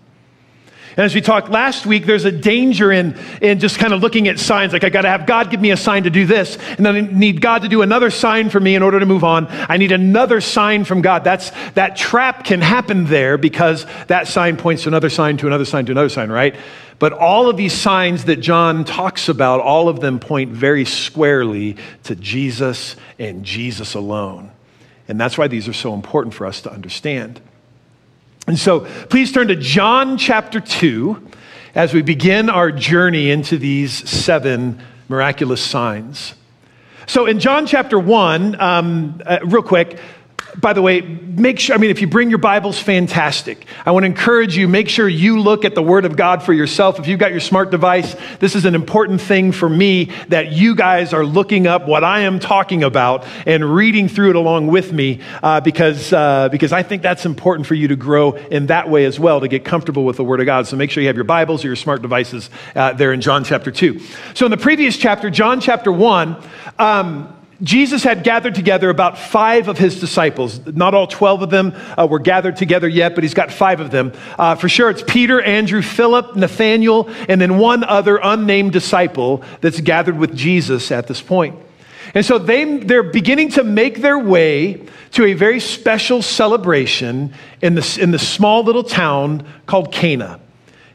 And 0.97 1.05
as 1.05 1.13
we 1.13 1.21
talked 1.21 1.51
last 1.51 1.85
week, 1.85 2.07
there's 2.07 2.25
a 2.25 2.31
danger 2.31 2.91
in, 2.91 3.15
in 3.39 3.59
just 3.59 3.77
kind 3.77 3.93
of 3.93 4.01
looking 4.01 4.27
at 4.27 4.39
signs 4.39 4.73
like, 4.73 4.83
I 4.83 4.89
got 4.89 5.03
to 5.03 5.09
have 5.09 5.27
God 5.27 5.51
give 5.51 5.61
me 5.61 5.69
a 5.69 5.77
sign 5.77 6.03
to 6.03 6.09
do 6.09 6.25
this, 6.25 6.57
and 6.75 6.83
then 6.83 6.95
I 6.95 7.01
need 7.01 7.39
God 7.39 7.61
to 7.61 7.69
do 7.69 7.83
another 7.83 8.09
sign 8.09 8.49
for 8.49 8.59
me 8.59 8.73
in 8.73 8.81
order 8.81 8.99
to 8.99 9.05
move 9.05 9.23
on. 9.23 9.45
I 9.47 9.77
need 9.77 9.91
another 9.91 10.41
sign 10.41 10.85
from 10.85 11.03
God. 11.03 11.23
That's, 11.23 11.51
that 11.75 11.97
trap 11.97 12.45
can 12.45 12.61
happen 12.61 13.05
there 13.05 13.37
because 13.37 13.85
that 14.07 14.27
sign 14.27 14.57
points 14.57 14.83
to 14.83 14.89
another 14.89 15.11
sign, 15.11 15.37
to 15.37 15.45
another 15.45 15.65
sign, 15.65 15.85
to 15.85 15.91
another 15.91 16.09
sign, 16.09 16.31
right? 16.31 16.55
But 16.97 17.13
all 17.13 17.47
of 17.47 17.57
these 17.57 17.73
signs 17.73 18.25
that 18.25 18.37
John 18.37 18.83
talks 18.83 19.29
about, 19.29 19.61
all 19.61 19.89
of 19.89 19.99
them 19.99 20.19
point 20.19 20.51
very 20.51 20.83
squarely 20.83 21.77
to 22.05 22.15
Jesus 22.15 22.95
and 23.19 23.43
Jesus 23.43 23.93
alone. 23.93 24.49
And 25.07 25.21
that's 25.21 25.37
why 25.37 25.47
these 25.47 25.67
are 25.67 25.73
so 25.73 25.93
important 25.93 26.33
for 26.33 26.47
us 26.47 26.61
to 26.61 26.71
understand. 26.71 27.39
And 28.47 28.57
so 28.57 28.81
please 29.07 29.33
turn 29.33 29.49
to 29.49 29.57
John 29.57 30.17
chapter 30.17 30.61
2 30.61 31.31
as 31.75 31.93
we 31.93 32.01
begin 32.01 32.49
our 32.49 32.71
journey 32.71 33.29
into 33.29 33.57
these 33.57 34.09
seven 34.09 34.81
miraculous 35.09 35.61
signs. 35.61 36.33
So 37.07 37.25
in 37.25 37.41
John 37.41 37.67
chapter 37.67 37.99
1, 37.99 38.61
um, 38.61 39.21
uh, 39.25 39.39
real 39.43 39.63
quick, 39.63 39.99
by 40.59 40.73
the 40.73 40.81
way, 40.81 41.01
make 41.01 41.59
sure, 41.59 41.75
I 41.75 41.77
mean, 41.77 41.91
if 41.91 42.01
you 42.01 42.07
bring 42.07 42.29
your 42.29 42.39
Bibles, 42.39 42.79
fantastic. 42.79 43.65
I 43.85 43.91
want 43.91 44.03
to 44.03 44.07
encourage 44.07 44.57
you, 44.57 44.67
make 44.67 44.89
sure 44.89 45.07
you 45.07 45.39
look 45.39 45.65
at 45.65 45.75
the 45.75 45.83
Word 45.83 46.03
of 46.05 46.15
God 46.15 46.41
for 46.41 46.51
yourself. 46.51 46.99
If 46.99 47.07
you've 47.07 47.19
got 47.19 47.29
your 47.31 47.39
smart 47.39 47.69
device, 47.69 48.15
this 48.39 48.55
is 48.55 48.65
an 48.65 48.73
important 48.73 49.21
thing 49.21 49.51
for 49.51 49.69
me 49.69 50.05
that 50.29 50.51
you 50.51 50.73
guys 50.73 51.13
are 51.13 51.23
looking 51.23 51.67
up 51.67 51.87
what 51.87 52.03
I 52.03 52.21
am 52.21 52.39
talking 52.39 52.83
about 52.83 53.25
and 53.45 53.63
reading 53.75 54.07
through 54.07 54.31
it 54.31 54.35
along 54.35 54.67
with 54.67 54.91
me 54.91 55.21
uh, 55.43 55.61
because, 55.61 56.11
uh, 56.11 56.49
because 56.49 56.73
I 56.73 56.81
think 56.81 57.03
that's 57.03 57.25
important 57.25 57.67
for 57.67 57.75
you 57.75 57.87
to 57.89 57.95
grow 57.95 58.31
in 58.31 58.65
that 58.67 58.89
way 58.89 59.05
as 59.05 59.19
well, 59.19 59.39
to 59.39 59.47
get 59.47 59.63
comfortable 59.63 60.05
with 60.05 60.17
the 60.17 60.23
Word 60.23 60.39
of 60.39 60.47
God. 60.47 60.65
So 60.65 60.75
make 60.75 60.89
sure 60.89 61.01
you 61.01 61.07
have 61.07 61.15
your 61.15 61.23
Bibles 61.23 61.63
or 61.63 61.67
your 61.67 61.75
smart 61.75 62.01
devices 62.01 62.49
uh, 62.75 62.93
there 62.93 63.13
in 63.13 63.21
John 63.21 63.43
chapter 63.43 63.69
2. 63.69 63.99
So 64.33 64.45
in 64.45 64.51
the 64.51 64.57
previous 64.57 64.97
chapter, 64.97 65.29
John 65.29 65.61
chapter 65.61 65.91
1, 65.91 66.35
um, 66.79 67.36
Jesus 67.61 68.03
had 68.03 68.23
gathered 68.23 68.53
together 68.53 68.89
about 68.89 69.17
five 69.17 69.67
of 69.67 69.77
his 69.79 69.99
disciples. 69.99 70.63
Not 70.67 70.93
all 70.93 71.07
12 71.07 71.41
of 71.41 71.49
them 71.49 71.73
uh, 71.97 72.07
were 72.09 72.19
gathered 72.19 72.55
together 72.55 72.87
yet, 72.87 73.15
but 73.15 73.23
he's 73.23 73.33
got 73.33 73.51
five 73.51 73.79
of 73.79 73.89
them. 73.89 74.13
Uh, 74.37 74.55
for 74.55 74.69
sure, 74.69 74.89
it's 74.91 75.03
Peter, 75.05 75.41
Andrew, 75.41 75.81
Philip, 75.81 76.35
Nathaniel, 76.35 77.09
and 77.27 77.41
then 77.41 77.57
one 77.57 77.83
other 77.83 78.19
unnamed 78.21 78.73
disciple 78.73 79.43
that's 79.61 79.81
gathered 79.81 80.17
with 80.17 80.35
Jesus 80.35 80.91
at 80.91 81.07
this 81.07 81.21
point. 81.21 81.57
And 82.13 82.25
so 82.25 82.37
they, 82.37 82.77
they're 82.77 83.03
beginning 83.03 83.49
to 83.51 83.63
make 83.63 84.01
their 84.01 84.19
way 84.19 84.85
to 85.11 85.25
a 85.25 85.33
very 85.33 85.59
special 85.59 86.21
celebration 86.21 87.33
in 87.61 87.75
the, 87.75 87.97
in 87.99 88.11
the 88.11 88.19
small 88.19 88.63
little 88.63 88.83
town 88.83 89.45
called 89.65 89.91
Cana. 89.91 90.39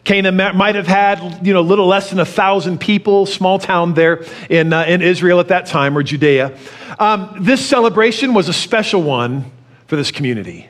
Cana 0.04 0.32
might 0.32 0.74
have 0.74 0.88
had, 0.88 1.46
you 1.46 1.52
know, 1.52 1.60
a 1.60 1.62
little 1.62 1.86
less 1.86 2.10
than 2.10 2.18
a 2.18 2.24
thousand 2.24 2.80
people, 2.80 3.24
small 3.24 3.58
town 3.58 3.94
there 3.94 4.24
in, 4.50 4.72
uh, 4.72 4.84
in 4.84 5.00
Israel 5.00 5.38
at 5.38 5.48
that 5.48 5.66
time, 5.66 5.96
or 5.96 6.02
Judea. 6.02 6.58
Um, 6.98 7.36
this 7.40 7.64
celebration 7.64 8.34
was 8.34 8.48
a 8.48 8.52
special 8.52 9.02
one 9.02 9.50
for 9.86 9.94
this 9.96 10.10
community 10.10 10.68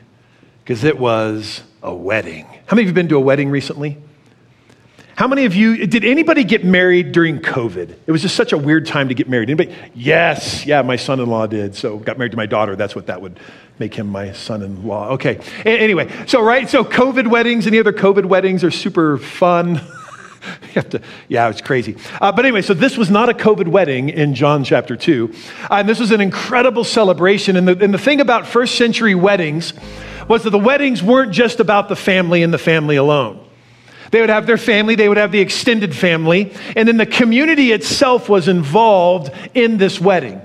because 0.63 0.83
it 0.83 0.99
was 0.99 1.63
a 1.81 1.93
wedding. 1.93 2.45
How 2.67 2.75
many 2.75 2.83
of 2.83 2.89
you 2.89 2.93
been 2.93 3.09
to 3.09 3.17
a 3.17 3.21
wedding 3.21 3.49
recently? 3.49 3.97
How 5.23 5.29
many 5.29 5.45
of 5.45 5.55
you, 5.55 5.87
did 5.87 6.03
anybody 6.03 6.43
get 6.43 6.65
married 6.65 7.13
during 7.13 7.39
COVID? 7.39 7.95
It 8.07 8.11
was 8.11 8.21
just 8.21 8.35
such 8.35 8.51
a 8.51 8.57
weird 8.57 8.85
time 8.85 9.07
to 9.07 9.15
get 9.15 9.29
married. 9.29 9.49
Anybody? 9.49 9.73
Yes, 9.95 10.65
yeah, 10.65 10.81
my 10.81 10.97
son 10.97 11.21
in 11.21 11.29
law 11.29 11.47
did. 11.47 11.75
So 11.75 11.97
got 11.97 12.17
married 12.17 12.31
to 12.31 12.37
my 12.37 12.45
daughter. 12.45 12.75
That's 12.75 12.93
what 12.93 13.05
that 13.05 13.21
would 13.21 13.39
make 13.79 13.93
him 13.93 14.07
my 14.07 14.33
son-in-law. 14.33 15.11
Okay. 15.11 15.39
Anyway, 15.63 16.11
so 16.27 16.41
right, 16.41 16.69
so 16.69 16.83
COVID 16.83 17.29
weddings, 17.29 17.67
any 17.67 17.79
other 17.79 17.93
COVID 17.93 18.25
weddings 18.25 18.65
are 18.65 18.69
super 18.69 19.17
fun. 19.17 19.75
you 20.61 20.73
have 20.73 20.89
to, 20.89 21.01
yeah, 21.29 21.47
it's 21.47 21.61
crazy. 21.61 21.95
Uh, 22.19 22.33
but 22.33 22.43
anyway, 22.43 22.61
so 22.61 22.73
this 22.73 22.97
was 22.97 23.09
not 23.09 23.29
a 23.29 23.33
COVID 23.33 23.69
wedding 23.69 24.09
in 24.09 24.35
John 24.35 24.65
chapter 24.65 24.97
2. 24.97 25.33
Uh, 25.71 25.75
and 25.75 25.87
this 25.87 26.01
was 26.01 26.11
an 26.11 26.19
incredible 26.19 26.83
celebration. 26.83 27.55
And 27.55 27.65
the, 27.65 27.81
and 27.81 27.93
the 27.93 27.97
thing 27.97 28.19
about 28.19 28.45
first 28.45 28.75
century 28.75 29.15
weddings 29.15 29.71
was 30.27 30.43
that 30.43 30.49
the 30.49 30.59
weddings 30.59 31.01
weren't 31.01 31.31
just 31.31 31.61
about 31.61 31.87
the 31.87 31.95
family 31.95 32.43
and 32.43 32.53
the 32.53 32.57
family 32.57 32.97
alone. 32.97 33.39
They 34.13 34.21
would 34.21 34.29
have 34.29 34.45
their 34.45 34.59
family, 34.59 34.93
they 34.93 35.09
would 35.09 35.17
have 35.17 35.31
the 35.31 35.39
extended 35.39 35.95
family, 35.95 36.53
and 36.75 36.87
then 36.87 36.97
the 36.97 37.05
community 37.07 37.71
itself 37.71 38.29
was 38.29 38.47
involved 38.47 39.31
in 39.55 39.77
this 39.77 39.99
wedding. 39.99 40.39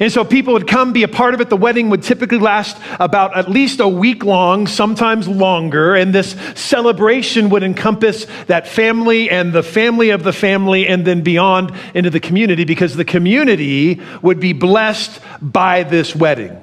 And 0.00 0.10
so 0.10 0.24
people 0.24 0.54
would 0.54 0.66
come 0.66 0.92
be 0.92 1.04
a 1.04 1.08
part 1.08 1.32
of 1.32 1.40
it. 1.40 1.48
The 1.48 1.56
wedding 1.56 1.90
would 1.90 2.02
typically 2.02 2.38
last 2.38 2.76
about 2.98 3.36
at 3.36 3.48
least 3.48 3.78
a 3.78 3.86
week 3.86 4.24
long, 4.24 4.66
sometimes 4.66 5.28
longer. 5.28 5.94
And 5.94 6.12
this 6.12 6.34
celebration 6.56 7.50
would 7.50 7.62
encompass 7.62 8.26
that 8.48 8.66
family 8.66 9.30
and 9.30 9.52
the 9.52 9.62
family 9.62 10.10
of 10.10 10.24
the 10.24 10.32
family 10.32 10.88
and 10.88 11.04
then 11.04 11.22
beyond 11.22 11.70
into 11.94 12.10
the 12.10 12.18
community 12.18 12.64
because 12.64 12.96
the 12.96 13.04
community 13.04 14.00
would 14.22 14.40
be 14.40 14.52
blessed 14.52 15.20
by 15.40 15.84
this 15.84 16.16
wedding. 16.16 16.60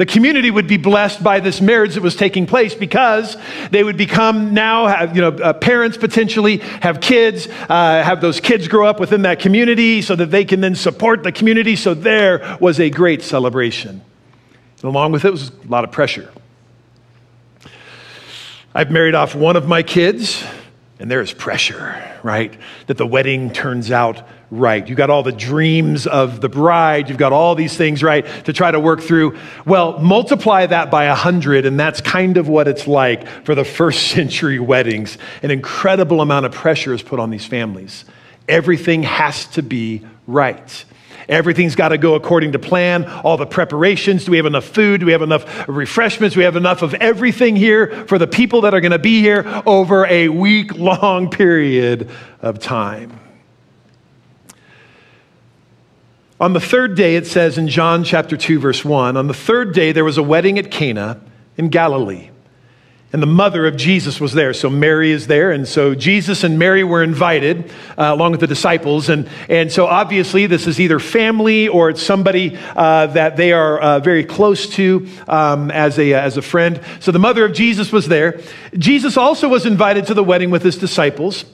The 0.00 0.06
community 0.06 0.50
would 0.50 0.66
be 0.66 0.78
blessed 0.78 1.22
by 1.22 1.40
this 1.40 1.60
marriage 1.60 1.92
that 1.92 2.02
was 2.02 2.16
taking 2.16 2.46
place 2.46 2.74
because 2.74 3.36
they 3.70 3.84
would 3.84 3.98
become 3.98 4.54
now, 4.54 4.86
have, 4.86 5.14
you 5.14 5.20
know, 5.20 5.28
uh, 5.28 5.52
parents 5.52 5.98
potentially, 5.98 6.56
have 6.80 7.02
kids, 7.02 7.48
uh, 7.68 8.02
have 8.02 8.22
those 8.22 8.40
kids 8.40 8.66
grow 8.66 8.86
up 8.86 8.98
within 8.98 9.20
that 9.22 9.40
community 9.40 10.00
so 10.00 10.16
that 10.16 10.30
they 10.30 10.46
can 10.46 10.62
then 10.62 10.74
support 10.74 11.22
the 11.22 11.30
community. 11.30 11.76
So 11.76 11.92
there 11.92 12.56
was 12.62 12.80
a 12.80 12.88
great 12.88 13.20
celebration. 13.20 14.00
And 14.76 14.84
along 14.84 15.12
with 15.12 15.26
it 15.26 15.32
was 15.32 15.50
a 15.50 15.68
lot 15.68 15.84
of 15.84 15.92
pressure. 15.92 16.32
I've 18.74 18.90
married 18.90 19.14
off 19.14 19.34
one 19.34 19.56
of 19.56 19.68
my 19.68 19.82
kids, 19.82 20.42
and 21.00 21.10
there 21.10 21.22
is 21.22 21.32
pressure, 21.32 22.18
right? 22.22 22.54
That 22.86 22.98
the 22.98 23.06
wedding 23.06 23.50
turns 23.50 23.90
out 23.90 24.22
right. 24.50 24.86
You've 24.86 24.98
got 24.98 25.08
all 25.08 25.22
the 25.22 25.32
dreams 25.32 26.06
of 26.06 26.42
the 26.42 26.48
bride. 26.50 27.08
You've 27.08 27.16
got 27.16 27.32
all 27.32 27.54
these 27.54 27.74
things, 27.74 28.02
right, 28.02 28.26
to 28.44 28.52
try 28.52 28.70
to 28.70 28.78
work 28.78 29.00
through. 29.00 29.38
Well, 29.64 29.98
multiply 29.98 30.66
that 30.66 30.90
by 30.90 31.04
a 31.04 31.14
hundred, 31.14 31.64
and 31.64 31.80
that's 31.80 32.02
kind 32.02 32.36
of 32.36 32.48
what 32.48 32.68
it's 32.68 32.86
like 32.86 33.26
for 33.46 33.54
the 33.54 33.64
first 33.80 34.08
century 34.08 34.58
weddings. 34.58 35.16
An 35.42 35.50
incredible 35.50 36.20
amount 36.20 36.44
of 36.44 36.52
pressure 36.52 36.92
is 36.92 37.02
put 37.02 37.18
on 37.18 37.30
these 37.30 37.46
families. 37.46 38.04
Everything 38.46 39.02
has 39.04 39.46
to 39.46 39.62
be 39.62 40.02
right. 40.26 40.84
Everything's 41.30 41.76
got 41.76 41.90
to 41.90 41.98
go 41.98 42.16
according 42.16 42.52
to 42.52 42.58
plan. 42.58 43.04
All 43.08 43.36
the 43.36 43.46
preparations. 43.46 44.24
Do 44.24 44.32
we 44.32 44.36
have 44.36 44.46
enough 44.46 44.64
food? 44.64 45.00
Do 45.00 45.06
we 45.06 45.12
have 45.12 45.22
enough 45.22 45.68
refreshments? 45.68 46.34
Do 46.34 46.40
we 46.40 46.44
have 46.44 46.56
enough 46.56 46.82
of 46.82 46.92
everything 46.94 47.54
here 47.54 48.04
for 48.06 48.18
the 48.18 48.26
people 48.26 48.62
that 48.62 48.74
are 48.74 48.80
going 48.80 48.92
to 48.92 48.98
be 48.98 49.20
here 49.20 49.44
over 49.64 50.06
a 50.06 50.28
week 50.28 50.74
long 50.74 51.30
period 51.30 52.10
of 52.42 52.58
time? 52.58 53.20
On 56.40 56.52
the 56.52 56.60
third 56.60 56.96
day, 56.96 57.16
it 57.16 57.26
says 57.26 57.58
in 57.58 57.68
John 57.68 58.02
chapter 58.02 58.36
2, 58.36 58.58
verse 58.58 58.84
1, 58.84 59.16
on 59.16 59.26
the 59.28 59.34
third 59.34 59.72
day 59.72 59.92
there 59.92 60.04
was 60.04 60.18
a 60.18 60.22
wedding 60.22 60.58
at 60.58 60.70
Cana 60.70 61.20
in 61.56 61.68
Galilee. 61.68 62.30
And 63.12 63.20
the 63.20 63.26
mother 63.26 63.66
of 63.66 63.76
Jesus 63.76 64.20
was 64.20 64.34
there. 64.34 64.54
So 64.54 64.70
Mary 64.70 65.10
is 65.10 65.26
there. 65.26 65.50
And 65.50 65.66
so 65.66 65.96
Jesus 65.96 66.44
and 66.44 66.60
Mary 66.60 66.84
were 66.84 67.02
invited 67.02 67.68
uh, 67.98 68.12
along 68.12 68.30
with 68.30 68.40
the 68.40 68.46
disciples. 68.46 69.08
And, 69.08 69.28
and 69.48 69.72
so 69.72 69.86
obviously, 69.86 70.46
this 70.46 70.68
is 70.68 70.78
either 70.78 71.00
family 71.00 71.66
or 71.66 71.90
it's 71.90 72.02
somebody 72.02 72.56
uh, 72.76 73.06
that 73.08 73.36
they 73.36 73.52
are 73.52 73.80
uh, 73.80 73.98
very 73.98 74.22
close 74.22 74.68
to 74.74 75.08
um, 75.26 75.72
as, 75.72 75.98
a, 75.98 76.14
as 76.14 76.36
a 76.36 76.42
friend. 76.42 76.80
So 77.00 77.10
the 77.10 77.18
mother 77.18 77.44
of 77.44 77.52
Jesus 77.52 77.90
was 77.90 78.06
there. 78.06 78.40
Jesus 78.78 79.16
also 79.16 79.48
was 79.48 79.66
invited 79.66 80.06
to 80.06 80.14
the 80.14 80.24
wedding 80.24 80.50
with 80.50 80.62
his 80.62 80.78
disciples. 80.78 81.44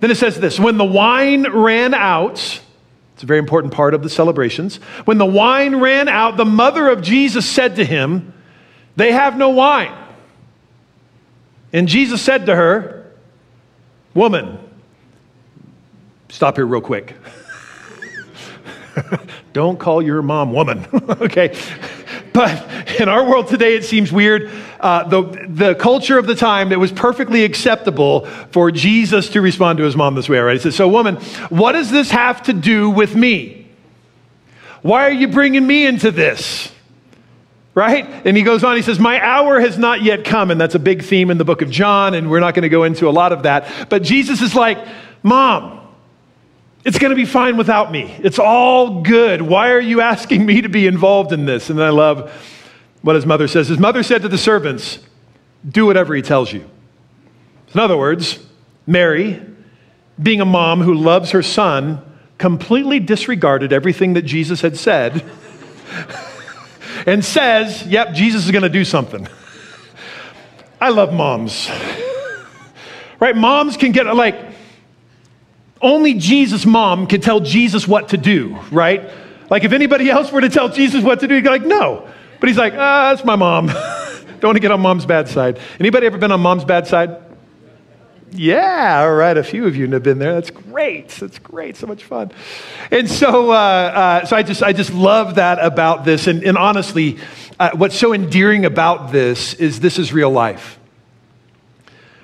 Then 0.00 0.10
it 0.10 0.16
says 0.16 0.40
this 0.40 0.58
When 0.58 0.76
the 0.76 0.84
wine 0.84 1.48
ran 1.52 1.94
out, 1.94 2.60
it's 3.14 3.22
a 3.22 3.26
very 3.26 3.38
important 3.38 3.72
part 3.72 3.94
of 3.94 4.02
the 4.02 4.10
celebrations. 4.10 4.76
When 5.04 5.18
the 5.18 5.24
wine 5.24 5.76
ran 5.76 6.08
out, 6.08 6.36
the 6.36 6.44
mother 6.44 6.88
of 6.88 7.00
Jesus 7.00 7.48
said 7.48 7.76
to 7.76 7.84
him, 7.84 8.34
They 8.96 9.12
have 9.12 9.38
no 9.38 9.50
wine. 9.50 9.96
And 11.76 11.86
Jesus 11.88 12.22
said 12.22 12.46
to 12.46 12.56
her, 12.56 13.12
Woman, 14.14 14.58
stop 16.30 16.56
here 16.56 16.64
real 16.64 16.80
quick. 16.80 17.14
Don't 19.52 19.78
call 19.78 20.00
your 20.00 20.22
mom 20.22 20.54
woman, 20.54 20.86
okay? 20.94 21.54
But 22.32 22.66
in 22.98 23.10
our 23.10 23.28
world 23.28 23.48
today, 23.48 23.76
it 23.76 23.84
seems 23.84 24.10
weird. 24.10 24.50
Uh, 24.80 25.06
the, 25.06 25.22
the 25.50 25.74
culture 25.74 26.16
of 26.16 26.26
the 26.26 26.34
time, 26.34 26.72
it 26.72 26.80
was 26.80 26.92
perfectly 26.92 27.44
acceptable 27.44 28.24
for 28.52 28.70
Jesus 28.70 29.28
to 29.30 29.42
respond 29.42 29.76
to 29.76 29.84
his 29.84 29.96
mom 29.96 30.14
this 30.14 30.30
way, 30.30 30.38
right? 30.38 30.54
He 30.54 30.62
says, 30.62 30.76
So, 30.76 30.88
woman, 30.88 31.16
what 31.50 31.72
does 31.72 31.90
this 31.90 32.10
have 32.10 32.42
to 32.44 32.54
do 32.54 32.88
with 32.88 33.14
me? 33.14 33.66
Why 34.80 35.04
are 35.04 35.12
you 35.12 35.28
bringing 35.28 35.66
me 35.66 35.84
into 35.84 36.10
this? 36.10 36.72
Right? 37.76 38.06
And 38.24 38.38
he 38.38 38.42
goes 38.42 38.64
on, 38.64 38.74
he 38.74 38.80
says, 38.80 38.98
My 38.98 39.20
hour 39.22 39.60
has 39.60 39.76
not 39.76 40.02
yet 40.02 40.24
come. 40.24 40.50
And 40.50 40.58
that's 40.58 40.74
a 40.74 40.78
big 40.78 41.02
theme 41.02 41.30
in 41.30 41.36
the 41.36 41.44
book 41.44 41.60
of 41.60 41.68
John, 41.70 42.14
and 42.14 42.30
we're 42.30 42.40
not 42.40 42.54
going 42.54 42.62
to 42.62 42.70
go 42.70 42.84
into 42.84 43.06
a 43.06 43.12
lot 43.12 43.32
of 43.32 43.42
that. 43.42 43.90
But 43.90 44.02
Jesus 44.02 44.40
is 44.40 44.54
like, 44.54 44.78
Mom, 45.22 45.86
it's 46.86 46.98
going 46.98 47.10
to 47.10 47.16
be 47.16 47.26
fine 47.26 47.58
without 47.58 47.92
me. 47.92 48.16
It's 48.20 48.38
all 48.38 49.02
good. 49.02 49.42
Why 49.42 49.72
are 49.72 49.80
you 49.80 50.00
asking 50.00 50.46
me 50.46 50.62
to 50.62 50.70
be 50.70 50.86
involved 50.86 51.32
in 51.32 51.44
this? 51.44 51.68
And 51.68 51.82
I 51.82 51.90
love 51.90 52.32
what 53.02 53.14
his 53.14 53.26
mother 53.26 53.46
says. 53.46 53.68
His 53.68 53.78
mother 53.78 54.02
said 54.02 54.22
to 54.22 54.28
the 54.28 54.38
servants, 54.38 54.98
Do 55.68 55.84
whatever 55.84 56.14
he 56.14 56.22
tells 56.22 56.54
you. 56.54 56.64
In 57.74 57.80
other 57.80 57.98
words, 57.98 58.38
Mary, 58.86 59.42
being 60.22 60.40
a 60.40 60.46
mom 60.46 60.80
who 60.80 60.94
loves 60.94 61.32
her 61.32 61.42
son, 61.42 62.00
completely 62.38 63.00
disregarded 63.00 63.70
everything 63.70 64.14
that 64.14 64.22
Jesus 64.22 64.62
had 64.62 64.78
said 64.78 65.22
and 67.06 67.24
says, 67.24 67.86
Yep, 67.86 68.12
Jesus 68.14 68.44
is 68.44 68.50
going 68.50 68.62
to 68.62 68.68
do 68.68 68.84
something. 68.84 69.26
I 70.80 70.90
love 70.90 71.14
moms. 71.14 71.70
right? 73.18 73.34
Moms 73.34 73.76
can 73.76 73.92
get 73.92 74.06
like, 74.14 74.38
only 75.80 76.14
Jesus' 76.14 76.66
mom 76.66 77.06
can 77.06 77.20
tell 77.20 77.40
Jesus 77.40 77.86
what 77.86 78.10
to 78.10 78.16
do, 78.16 78.58
right? 78.70 79.10
Like 79.48 79.64
if 79.64 79.72
anybody 79.72 80.10
else 80.10 80.30
were 80.32 80.40
to 80.40 80.48
tell 80.48 80.68
Jesus 80.68 81.02
what 81.02 81.20
to 81.20 81.28
do, 81.28 81.34
he'd 81.34 81.44
be 81.44 81.48
like, 81.48 81.64
no. 81.64 82.06
But 82.40 82.48
he's 82.48 82.58
like, 82.58 82.74
ah, 82.74 83.14
that's 83.14 83.24
my 83.24 83.36
mom. 83.36 83.66
Don't 84.40 84.50
want 84.50 84.56
to 84.56 84.60
get 84.60 84.70
on 84.70 84.80
mom's 84.80 85.06
bad 85.06 85.28
side. 85.28 85.58
Anybody 85.80 86.06
ever 86.06 86.18
been 86.18 86.32
on 86.32 86.40
mom's 86.40 86.64
bad 86.64 86.86
side? 86.86 87.16
Yeah, 88.32 89.00
all 89.02 89.14
right. 89.14 89.36
A 89.36 89.44
few 89.44 89.66
of 89.66 89.76
you 89.76 89.88
have 89.88 90.02
been 90.02 90.18
there. 90.18 90.34
That's 90.34 90.50
great. 90.50 91.08
That's 91.10 91.38
great. 91.38 91.76
So 91.76 91.86
much 91.86 92.04
fun. 92.04 92.32
And 92.90 93.08
so, 93.08 93.52
uh, 93.52 93.54
uh, 93.54 94.26
so 94.26 94.36
I 94.36 94.42
just, 94.42 94.62
I 94.62 94.72
just 94.72 94.92
love 94.92 95.36
that 95.36 95.58
about 95.64 96.04
this. 96.04 96.26
And, 96.26 96.42
and 96.42 96.58
honestly, 96.58 97.18
uh, 97.60 97.70
what's 97.74 97.96
so 97.96 98.12
endearing 98.12 98.64
about 98.64 99.12
this 99.12 99.54
is 99.54 99.80
this 99.80 99.98
is 99.98 100.12
real 100.12 100.30
life. 100.30 100.78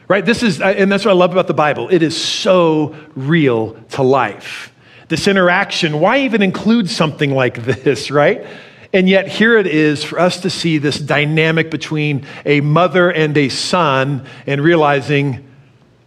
Right? 0.09 0.27
This 0.27 0.43
is, 0.43 0.61
uh, 0.61 0.67
and 0.67 0.91
that's 0.91 1.05
what 1.05 1.13
I 1.13 1.15
love 1.15 1.33
about 1.33 1.47
the 1.47 1.55
Bible. 1.55 1.89
It 1.89 2.03
is 2.03 2.21
so 2.21 2.97
real 3.15 3.75
to 3.91 4.03
life. 4.03 4.73
This 5.09 5.29
interaction, 5.29 6.01
why 6.01 6.21
even 6.21 6.43
include 6.43 6.91
something 6.91 7.31
like 7.31 7.65
this, 7.65 8.11
right? 8.11 8.45
And 8.93 9.09
yet, 9.09 9.29
here 9.29 9.57
it 9.57 9.67
is 9.67 10.05
for 10.05 10.19
us 10.19 10.41
to 10.41 10.51
see 10.51 10.77
this 10.77 10.99
dynamic 10.99 11.71
between 11.71 12.27
a 12.45 12.61
mother 12.61 13.11
and 13.11 13.35
a 13.39 13.49
son 13.49 14.27
and 14.47 14.61
realizing 14.61 15.49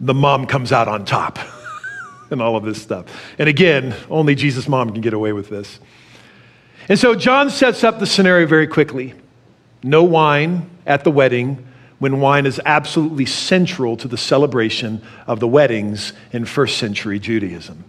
the 0.00 0.14
mom 0.14 0.46
comes 0.46 0.72
out 0.72 0.88
on 0.88 1.04
top 1.04 1.38
and 2.30 2.42
all 2.42 2.56
of 2.56 2.64
this 2.64 2.80
stuff. 2.80 3.06
And 3.38 3.48
again, 3.48 3.94
only 4.10 4.34
Jesus' 4.34 4.68
mom 4.68 4.92
can 4.92 5.00
get 5.00 5.14
away 5.14 5.32
with 5.32 5.48
this. 5.48 5.78
And 6.88 6.98
so 6.98 7.14
John 7.14 7.50
sets 7.50 7.82
up 7.82 7.98
the 7.98 8.06
scenario 8.06 8.46
very 8.46 8.66
quickly 8.66 9.14
no 9.82 10.02
wine 10.02 10.68
at 10.84 11.04
the 11.04 11.10
wedding 11.10 11.64
when 11.98 12.20
wine 12.20 12.44
is 12.44 12.60
absolutely 12.64 13.24
central 13.24 13.96
to 13.96 14.08
the 14.08 14.16
celebration 14.16 15.02
of 15.26 15.40
the 15.40 15.48
weddings 15.48 16.12
in 16.32 16.44
first 16.44 16.78
century 16.78 17.18
Judaism. 17.18 17.84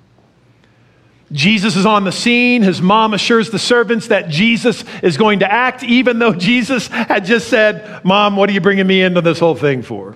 Jesus 1.32 1.76
is 1.76 1.86
on 1.86 2.06
the 2.06 2.12
scene. 2.12 2.62
His 2.62 2.82
mom 2.82 3.14
assures 3.14 3.50
the 3.50 3.60
servants 3.60 4.08
that 4.08 4.30
Jesus 4.30 4.86
is 5.04 5.18
going 5.18 5.40
to 5.40 5.52
act, 5.52 5.84
even 5.84 6.20
though 6.20 6.34
Jesus 6.34 6.88
had 6.88 7.26
just 7.26 7.50
said, 7.50 8.06
Mom, 8.06 8.38
what 8.38 8.50
are 8.50 8.54
you 8.54 8.62
bringing 8.62 8.88
me 8.88 9.02
into 9.02 9.20
this 9.22 9.40
whole 9.40 9.56
thing 9.56 9.82
for? 9.82 10.16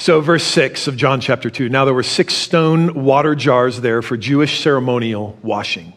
So, 0.00 0.22
verse 0.22 0.44
6 0.44 0.86
of 0.86 0.96
John 0.96 1.20
chapter 1.20 1.50
2 1.50 1.68
Now 1.68 1.84
there 1.84 1.92
were 1.92 2.02
six 2.02 2.32
stone 2.32 3.04
water 3.04 3.34
jars 3.34 3.82
there 3.82 4.00
for 4.00 4.16
Jewish 4.16 4.62
ceremonial 4.62 5.36
washing, 5.42 5.92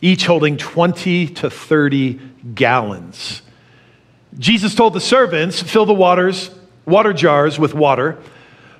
each 0.00 0.24
holding 0.24 0.56
20 0.56 1.26
to 1.26 1.50
30 1.50 2.18
gallons. 2.54 3.42
Jesus 4.38 4.74
told 4.74 4.94
the 4.94 5.02
servants, 5.02 5.60
Fill 5.60 5.84
the 5.84 5.92
waters, 5.92 6.50
water 6.86 7.12
jars 7.12 7.58
with 7.58 7.74
water. 7.74 8.16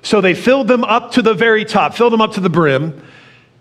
So 0.01 0.19
they 0.19 0.33
filled 0.33 0.67
them 0.67 0.83
up 0.83 1.11
to 1.11 1.21
the 1.21 1.35
very 1.35 1.63
top, 1.63 1.93
filled 1.93 2.11
them 2.11 2.21
up 2.21 2.33
to 2.33 2.39
the 2.39 2.49
brim. 2.49 2.99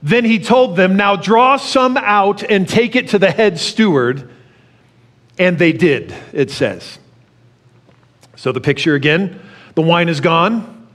Then 0.02 0.24
he 0.24 0.38
told 0.38 0.74
them, 0.74 0.96
Now 0.96 1.16
draw 1.16 1.58
some 1.58 1.98
out 1.98 2.42
and 2.42 2.66
take 2.66 2.96
it 2.96 3.08
to 3.08 3.18
the 3.18 3.30
head 3.30 3.58
steward. 3.58 4.30
And 5.38 5.58
they 5.58 5.74
did, 5.74 6.14
it 6.32 6.50
says. 6.50 6.98
So 8.36 8.52
the 8.52 8.60
picture 8.62 8.94
again 8.94 9.42
the 9.76 9.82
wine 9.82 10.08
is 10.08 10.20
gone. 10.20 10.88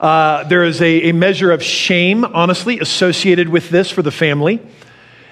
Uh, 0.00 0.42
there 0.44 0.64
is 0.64 0.80
a, 0.80 1.10
a 1.10 1.12
measure 1.12 1.52
of 1.52 1.62
shame, 1.62 2.24
honestly, 2.24 2.80
associated 2.80 3.46
with 3.46 3.68
this 3.68 3.90
for 3.90 4.00
the 4.00 4.10
family. 4.10 4.58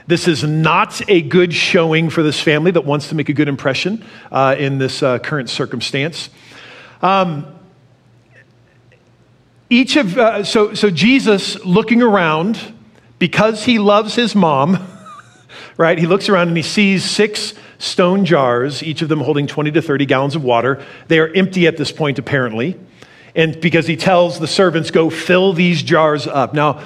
This 0.07 0.29
is 0.29 0.45
not 0.45 1.01
a 1.09 1.23
good 1.23 1.55
showing 1.55 2.11
for 2.11 2.23
this 2.23 2.39
family 2.39 2.71
that 2.73 2.85
wants 2.85 3.09
to 3.09 3.15
make 3.15 3.31
a 3.31 3.33
good 3.33 3.49
impression 3.49 4.05
uh, 4.31 4.55
in 4.59 4.77
this 4.77 5.03
uh, 5.03 5.19
current 5.19 5.49
circumstance. 5.49 6.29
Um, 7.01 7.47
each 9.71 9.97
of, 9.97 10.19
uh, 10.19 10.45
so, 10.45 10.75
so 10.75 10.91
Jesus 10.91 11.65
looking 11.65 12.03
around, 12.03 12.61
because 13.19 13.65
he 13.65 13.79
loves 13.79 14.15
his 14.15 14.35
mom, 14.35 14.87
right? 15.79 15.99
He 15.99 16.07
looks 16.07 16.29
around 16.29 16.49
and 16.49 16.57
he 16.57 16.63
sees 16.63 17.03
six 17.03 17.55
stone 17.79 18.27
jars, 18.27 18.83
each 18.83 19.01
of 19.01 19.09
them 19.09 19.21
holding 19.21 19.47
20 19.47 19.71
to 19.71 19.81
30 19.81 20.05
gallons 20.05 20.37
of 20.37 20.45
water. 20.45 20.85
They 21.09 21.19
are 21.19 21.29
empty 21.29 21.67
at 21.67 21.79
this 21.79 21.91
point, 21.91 22.19
apparently. 22.19 22.79
And 23.35 23.61
because 23.61 23.87
he 23.87 23.97
tells 23.97 24.39
the 24.41 24.47
servants, 24.47 24.91
go 24.91 25.11
fill 25.11 25.53
these 25.53 25.83
jars 25.83 26.27
up. 26.27 26.55
Now, 26.55 26.83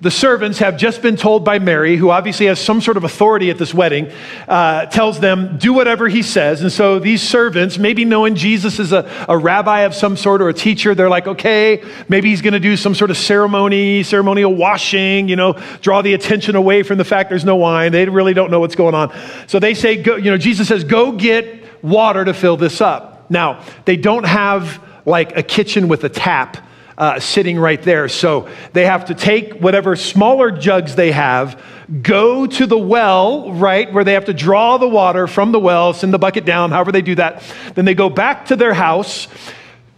the 0.00 0.10
servants 0.12 0.60
have 0.60 0.76
just 0.76 1.02
been 1.02 1.16
told 1.16 1.44
by 1.44 1.58
Mary, 1.58 1.96
who 1.96 2.10
obviously 2.10 2.46
has 2.46 2.60
some 2.60 2.80
sort 2.80 2.96
of 2.96 3.02
authority 3.02 3.50
at 3.50 3.58
this 3.58 3.74
wedding, 3.74 4.12
uh, 4.46 4.86
tells 4.86 5.18
them, 5.18 5.58
do 5.58 5.72
whatever 5.72 6.06
he 6.06 6.22
says. 6.22 6.62
And 6.62 6.70
so 6.70 7.00
these 7.00 7.20
servants, 7.20 7.78
maybe 7.78 8.04
knowing 8.04 8.36
Jesus 8.36 8.78
is 8.78 8.92
a, 8.92 9.10
a 9.28 9.36
rabbi 9.36 9.80
of 9.80 9.94
some 9.94 10.16
sort 10.16 10.40
or 10.40 10.48
a 10.48 10.54
teacher, 10.54 10.94
they're 10.94 11.08
like, 11.08 11.26
okay, 11.26 11.82
maybe 12.08 12.30
he's 12.30 12.42
going 12.42 12.52
to 12.52 12.60
do 12.60 12.76
some 12.76 12.94
sort 12.94 13.10
of 13.10 13.16
ceremony, 13.16 14.04
ceremonial 14.04 14.54
washing, 14.54 15.28
you 15.28 15.34
know, 15.34 15.54
draw 15.80 16.00
the 16.00 16.14
attention 16.14 16.54
away 16.54 16.84
from 16.84 16.96
the 16.96 17.04
fact 17.04 17.28
there's 17.28 17.44
no 17.44 17.56
wine. 17.56 17.90
They 17.90 18.08
really 18.08 18.34
don't 18.34 18.52
know 18.52 18.60
what's 18.60 18.76
going 18.76 18.94
on. 18.94 19.12
So 19.48 19.58
they 19.58 19.74
say, 19.74 20.00
go, 20.00 20.14
you 20.14 20.30
know, 20.30 20.38
Jesus 20.38 20.68
says, 20.68 20.84
go 20.84 21.10
get 21.10 21.82
water 21.82 22.24
to 22.24 22.34
fill 22.34 22.56
this 22.56 22.80
up. 22.80 23.28
Now, 23.30 23.64
they 23.84 23.96
don't 23.96 24.24
have 24.24 24.80
like 25.08 25.36
a 25.36 25.42
kitchen 25.42 25.88
with 25.88 26.04
a 26.04 26.08
tap 26.08 26.58
uh, 26.98 27.20
sitting 27.20 27.58
right 27.58 27.80
there. 27.82 28.08
So 28.08 28.48
they 28.72 28.84
have 28.84 29.06
to 29.06 29.14
take 29.14 29.54
whatever 29.54 29.94
smaller 29.96 30.50
jugs 30.50 30.96
they 30.96 31.12
have, 31.12 31.62
go 32.02 32.46
to 32.46 32.66
the 32.66 32.76
well, 32.76 33.52
right, 33.52 33.90
where 33.92 34.04
they 34.04 34.14
have 34.14 34.26
to 34.26 34.34
draw 34.34 34.78
the 34.78 34.88
water 34.88 35.26
from 35.26 35.52
the 35.52 35.60
well, 35.60 35.92
send 35.92 36.12
the 36.12 36.18
bucket 36.18 36.44
down, 36.44 36.72
however 36.72 36.92
they 36.92 37.02
do 37.02 37.14
that. 37.14 37.42
Then 37.74 37.84
they 37.84 37.94
go 37.94 38.10
back 38.10 38.46
to 38.46 38.56
their 38.56 38.74
house, 38.74 39.28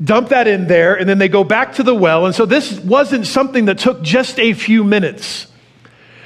dump 0.03 0.29
that 0.29 0.47
in 0.47 0.67
there, 0.67 0.95
and 0.95 1.09
then 1.09 1.19
they 1.19 1.29
go 1.29 1.43
back 1.43 1.75
to 1.77 1.83
the 1.83 1.95
well. 1.95 2.27
And 2.27 2.35
so 2.35 2.45
this 2.45 2.79
wasn't 2.79 3.27
something 3.27 3.65
that 3.65 3.79
took 3.79 4.03
just 4.03 4.39
a 4.39 4.53
few 4.53 4.85
minutes. 4.85 5.47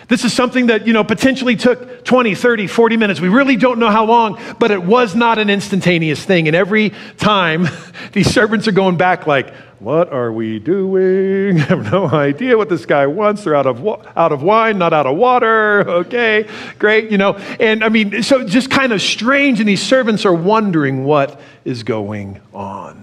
This 0.09 0.25
is 0.25 0.33
something 0.33 0.67
that, 0.67 0.87
you 0.87 0.93
know, 0.93 1.05
potentially 1.05 1.57
took 1.57 2.05
20, 2.05 2.35
30, 2.35 2.67
40 2.67 2.97
minutes. 2.97 3.21
We 3.21 3.29
really 3.29 3.57
don't 3.57 3.79
know 3.79 3.91
how 3.91 4.05
long, 4.05 4.41
but 4.59 4.71
it 4.71 4.83
was 4.83 5.15
not 5.15 5.39
an 5.39 5.49
instantaneous 5.49 6.23
thing. 6.25 6.47
And 6.47 6.55
every 6.55 6.93
time 7.17 7.69
these 8.13 8.33
servants 8.33 8.69
are 8.69 8.73
going 8.73 8.97
back 8.97 9.27
like, 9.27 9.55
what 9.79 10.13
are 10.13 10.33
we 10.33 10.59
doing? 10.59 11.61
I 11.61 11.65
have 11.65 11.91
no 11.91 12.07
idea 12.07 12.57
what 12.57 12.69
this 12.69 12.87
guy 12.87 13.07
wants. 13.07 13.45
They're 13.45 13.55
out 13.55 13.67
of, 13.67 13.87
out 14.17 14.33
of 14.33 14.43
wine, 14.43 14.79
not 14.79 14.93
out 14.93 15.07
of 15.07 15.17
water. 15.17 15.85
Okay, 16.05 16.49
great, 16.79 17.11
you 17.11 17.19
know. 17.19 17.35
And 17.61 17.85
I 17.85 17.89
mean, 17.89 18.23
so 18.23 18.45
just 18.47 18.71
kind 18.71 18.93
of 18.93 19.01
strange. 19.01 19.61
And 19.61 19.69
these 19.69 19.83
servants 19.83 20.25
are 20.25 20.35
wondering 20.35 21.05
what 21.05 21.41
is 21.65 21.83
going 21.83 22.41
on. 22.53 22.97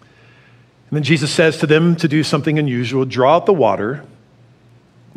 And 0.00 0.96
then 0.96 1.02
Jesus 1.02 1.30
says 1.30 1.58
to 1.58 1.66
them 1.66 1.96
to 1.96 2.08
do 2.08 2.22
something 2.22 2.58
unusual 2.58 3.04
draw 3.04 3.36
out 3.36 3.46
the 3.46 3.52
water 3.52 4.04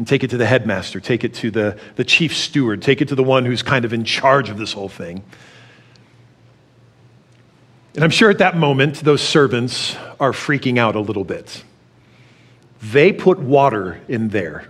and 0.02 0.08
take 0.08 0.24
it 0.24 0.32
to 0.32 0.38
the 0.38 0.48
headmaster, 0.48 1.00
take 1.00 1.24
it 1.24 1.36
to 1.36 1.52
the, 1.52 1.78
the 1.96 2.04
chief 2.04 2.36
steward, 2.36 2.82
take 2.82 3.04
it 3.04 3.10
to 3.10 3.14
the 3.14 3.24
one 3.24 3.46
who's 3.46 3.62
kind 3.62 3.86
of 3.86 3.94
in 3.94 4.04
charge 4.04 4.50
of 4.50 4.58
this 4.58 4.74
whole 4.74 4.90
thing. 4.90 5.24
And 7.94 8.04
I'm 8.04 8.10
sure 8.10 8.32
at 8.32 8.40
that 8.40 8.58
moment, 8.58 8.96
those 9.02 9.22
servants 9.22 9.96
are 10.20 10.32
freaking 10.32 10.80
out 10.80 10.96
a 10.96 11.00
little 11.00 11.24
bit. 11.24 11.64
They 12.82 13.14
put 13.14 13.38
water 13.38 14.02
in 14.08 14.30
there. 14.30 14.68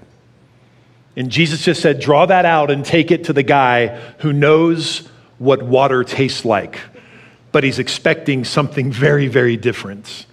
And 1.16 1.32
Jesus 1.32 1.64
just 1.64 1.82
said, 1.82 2.02
draw 2.02 2.26
that 2.26 2.44
out 2.44 2.70
and 2.70 2.84
take 2.84 3.10
it 3.10 3.24
to 3.24 3.32
the 3.32 3.42
guy 3.42 3.98
who 4.18 4.34
knows 4.34 5.08
what 5.38 5.64
water 5.64 6.04
tastes 6.04 6.44
like. 6.44 6.78
But 7.54 7.64
he's 7.64 7.80
expecting 7.80 8.44
something 8.44 8.92
very, 8.92 9.30
very 9.30 9.56
different. 9.56 10.26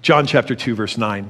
John 0.00 0.28
chapter 0.28 0.54
2, 0.54 0.76
verse 0.76 0.96
9. 0.96 1.28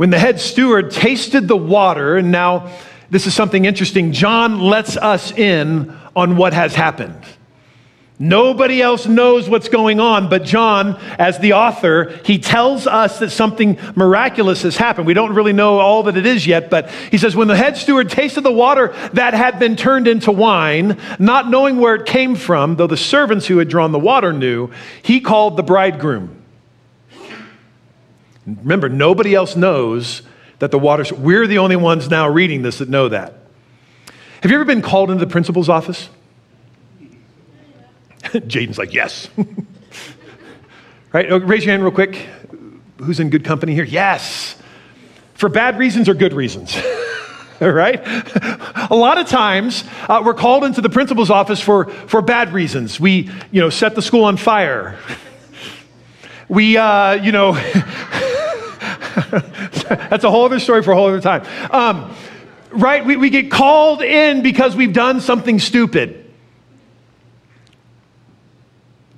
When 0.00 0.08
the 0.08 0.18
head 0.18 0.40
steward 0.40 0.92
tasted 0.92 1.46
the 1.46 1.58
water, 1.58 2.16
and 2.16 2.32
now 2.32 2.72
this 3.10 3.26
is 3.26 3.34
something 3.34 3.66
interesting, 3.66 4.12
John 4.12 4.58
lets 4.58 4.96
us 4.96 5.30
in 5.30 5.94
on 6.16 6.38
what 6.38 6.54
has 6.54 6.74
happened. 6.74 7.22
Nobody 8.18 8.80
else 8.80 9.04
knows 9.04 9.46
what's 9.46 9.68
going 9.68 10.00
on, 10.00 10.30
but 10.30 10.42
John, 10.42 10.98
as 11.18 11.38
the 11.38 11.52
author, 11.52 12.18
he 12.24 12.38
tells 12.38 12.86
us 12.86 13.18
that 13.18 13.28
something 13.28 13.78
miraculous 13.94 14.62
has 14.62 14.78
happened. 14.78 15.06
We 15.06 15.12
don't 15.12 15.34
really 15.34 15.52
know 15.52 15.80
all 15.80 16.04
that 16.04 16.16
it 16.16 16.24
is 16.24 16.46
yet, 16.46 16.70
but 16.70 16.88
he 17.10 17.18
says, 17.18 17.36
When 17.36 17.48
the 17.48 17.54
head 17.54 17.76
steward 17.76 18.08
tasted 18.08 18.40
the 18.40 18.50
water 18.50 18.94
that 19.12 19.34
had 19.34 19.58
been 19.58 19.76
turned 19.76 20.08
into 20.08 20.32
wine, 20.32 20.96
not 21.18 21.50
knowing 21.50 21.76
where 21.76 21.96
it 21.96 22.06
came 22.06 22.36
from, 22.36 22.76
though 22.76 22.86
the 22.86 22.96
servants 22.96 23.46
who 23.46 23.58
had 23.58 23.68
drawn 23.68 23.92
the 23.92 23.98
water 23.98 24.32
knew, 24.32 24.70
he 25.02 25.20
called 25.20 25.58
the 25.58 25.62
bridegroom. 25.62 26.39
Remember, 28.62 28.88
nobody 28.88 29.34
else 29.34 29.56
knows 29.56 30.22
that 30.58 30.70
the 30.70 30.78
water's, 30.78 31.12
we're 31.12 31.46
the 31.46 31.58
only 31.58 31.76
ones 31.76 32.08
now 32.08 32.28
reading 32.28 32.62
this 32.62 32.78
that 32.78 32.88
know 32.88 33.08
that. 33.08 33.34
Have 34.42 34.50
you 34.50 34.56
ever 34.56 34.64
been 34.64 34.82
called 34.82 35.10
into 35.10 35.24
the 35.24 35.30
principal's 35.30 35.68
office? 35.68 36.08
Jaden's 38.22 38.78
like, 38.78 38.92
yes. 38.92 39.28
right? 41.12 41.30
Oh, 41.30 41.38
raise 41.38 41.64
your 41.64 41.72
hand 41.72 41.82
real 41.82 41.92
quick. 41.92 42.26
Who's 42.98 43.20
in 43.20 43.30
good 43.30 43.44
company 43.44 43.74
here? 43.74 43.84
Yes. 43.84 44.56
For 45.34 45.48
bad 45.48 45.78
reasons 45.78 46.08
or 46.08 46.14
good 46.14 46.32
reasons? 46.32 46.78
right? 47.60 48.00
A 48.90 48.94
lot 48.94 49.18
of 49.18 49.26
times 49.28 49.84
uh, 50.08 50.22
we're 50.24 50.34
called 50.34 50.64
into 50.64 50.80
the 50.80 50.90
principal's 50.90 51.30
office 51.30 51.60
for, 51.60 51.86
for 51.86 52.22
bad 52.22 52.52
reasons. 52.52 52.98
We, 52.98 53.30
you 53.50 53.60
know, 53.60 53.70
set 53.70 53.94
the 53.94 54.02
school 54.02 54.24
on 54.24 54.36
fire. 54.36 54.98
We, 56.48 56.76
uh, 56.76 57.14
you 57.14 57.32
know, 57.32 57.52
That's 59.14 60.24
a 60.24 60.30
whole 60.30 60.44
other 60.44 60.60
story 60.60 60.82
for 60.82 60.92
a 60.92 60.94
whole 60.94 61.08
other 61.08 61.20
time. 61.20 61.44
Um, 61.70 62.14
right? 62.70 63.04
We, 63.04 63.16
we 63.16 63.30
get 63.30 63.50
called 63.50 64.02
in 64.02 64.42
because 64.42 64.76
we've 64.76 64.92
done 64.92 65.20
something 65.20 65.58
stupid. 65.58 66.30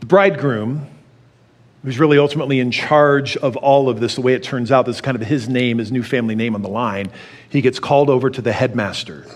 The 0.01 0.07
bridegroom, 0.07 0.87
who's 1.85 1.99
really 1.99 2.19
ultimately 2.19 2.61
in 2.61 2.71
charge 2.71 3.37
of 3.37 3.57
all 3.57 3.89
of 3.89 4.01
this, 4.01 4.15
the 4.15 4.21
way 4.21 4.35
it 4.35 4.43
turns 4.43 4.71
out, 4.73 4.87
this 4.87 4.97
is 4.97 5.01
kind 5.01 5.17
of 5.17 5.23
his 5.23 5.49
name, 5.49 5.79
his 5.79 5.93
new 5.93 6.03
family 6.03 6.35
name 6.35 6.55
on 6.55 6.63
the 6.63 6.69
line, 6.69 7.11
he 7.51 7.61
gets 7.61 7.79
called 7.79 8.09
over 8.09 8.31
to 8.31 8.43
the 8.43 8.53
headmaster. 8.53 9.27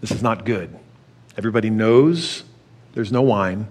This 0.00 0.10
is 0.10 0.22
not 0.22 0.44
good. 0.44 0.76
Everybody 1.36 1.70
knows 1.70 2.44
there's 2.94 3.12
no 3.12 3.22
wine. 3.22 3.68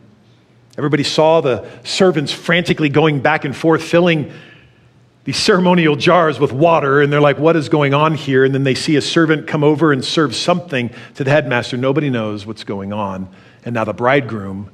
Everybody 0.78 1.04
saw 1.04 1.42
the 1.42 1.68
servants 1.84 2.32
frantically 2.32 2.90
going 2.90 3.22
back 3.22 3.46
and 3.46 3.56
forth, 3.56 3.82
filling 3.82 4.32
these 5.26 5.38
ceremonial 5.38 5.96
jars 5.96 6.40
with 6.40 6.54
water, 6.54 7.02
and 7.02 7.12
they're 7.12 7.20
like, 7.20 7.38
What 7.38 7.56
is 7.56 7.68
going 7.68 7.94
on 7.94 8.16
here? 8.16 8.46
And 8.46 8.54
then 8.54 8.64
they 8.64 8.76
see 8.76 8.96
a 8.96 9.02
servant 9.02 9.48
come 9.48 9.64
over 9.64 9.92
and 9.92 10.06
serve 10.06 10.36
something 10.36 10.92
to 11.16 11.24
the 11.24 11.32
headmaster. 11.32 11.78
Nobody 11.78 12.10
knows 12.10 12.46
what's 12.46 12.64
going 12.64 12.94
on. 12.94 13.28
And 13.66 13.74
now 13.74 13.84
the 13.84 13.94
bridegroom 13.94 14.72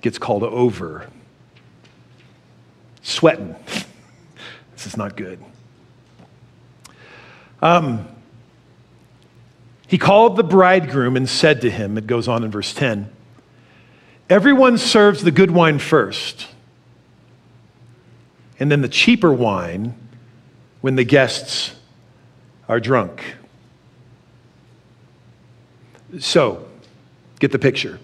gets 0.00 0.18
called 0.18 0.42
over, 0.42 1.08
sweating. 3.02 3.54
this 4.72 4.86
is 4.86 4.96
not 4.96 5.16
good. 5.16 5.42
Um, 7.62 8.08
he 9.86 9.98
called 9.98 10.36
the 10.36 10.42
bridegroom 10.42 11.16
and 11.16 11.28
said 11.28 11.60
to 11.60 11.70
him, 11.70 11.96
it 11.96 12.06
goes 12.06 12.26
on 12.26 12.42
in 12.44 12.50
verse 12.50 12.74
10 12.74 13.10
Everyone 14.28 14.78
serves 14.78 15.22
the 15.22 15.30
good 15.30 15.50
wine 15.50 15.78
first, 15.78 16.48
and 18.62 18.70
then 18.70 18.80
the 18.80 18.88
cheaper 18.88 19.32
wine 19.32 19.92
when 20.82 20.94
the 20.94 21.02
guests 21.02 21.74
are 22.68 22.78
drunk. 22.78 23.34
So, 26.20 26.68
get 27.40 27.50
the 27.50 27.58
picture. 27.58 27.98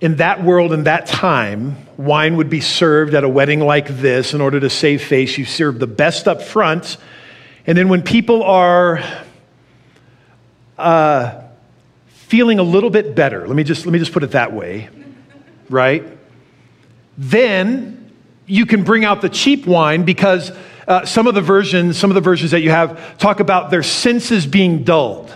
In 0.00 0.16
that 0.16 0.42
world, 0.42 0.72
in 0.72 0.84
that 0.84 1.04
time, 1.04 1.76
wine 1.98 2.38
would 2.38 2.48
be 2.48 2.62
served 2.62 3.12
at 3.12 3.24
a 3.24 3.28
wedding 3.28 3.60
like 3.60 3.88
this. 3.88 4.32
In 4.32 4.40
order 4.40 4.58
to 4.58 4.70
save 4.70 5.04
face, 5.04 5.36
you 5.36 5.44
serve 5.44 5.78
the 5.78 5.86
best 5.86 6.26
up 6.26 6.40
front. 6.40 6.96
And 7.66 7.76
then 7.76 7.90
when 7.90 8.00
people 8.00 8.42
are 8.42 9.04
uh, 10.78 11.42
feeling 12.06 12.58
a 12.58 12.62
little 12.62 12.88
bit 12.88 13.14
better, 13.14 13.46
let 13.46 13.54
me, 13.54 13.64
just, 13.64 13.84
let 13.84 13.92
me 13.92 13.98
just 13.98 14.12
put 14.12 14.22
it 14.22 14.30
that 14.30 14.54
way, 14.54 14.88
right? 15.68 16.06
Then 17.18 18.00
you 18.46 18.66
can 18.66 18.84
bring 18.84 19.04
out 19.04 19.20
the 19.20 19.28
cheap 19.28 19.66
wine 19.66 20.04
because 20.04 20.52
uh, 20.86 21.04
some 21.06 21.26
of 21.26 21.34
the 21.34 21.40
versions, 21.40 21.96
some 21.96 22.10
of 22.10 22.14
the 22.14 22.20
versions 22.20 22.50
that 22.50 22.60
you 22.60 22.70
have 22.70 23.18
talk 23.18 23.40
about 23.40 23.70
their 23.70 23.82
senses 23.82 24.46
being 24.46 24.84
dulled. 24.84 25.34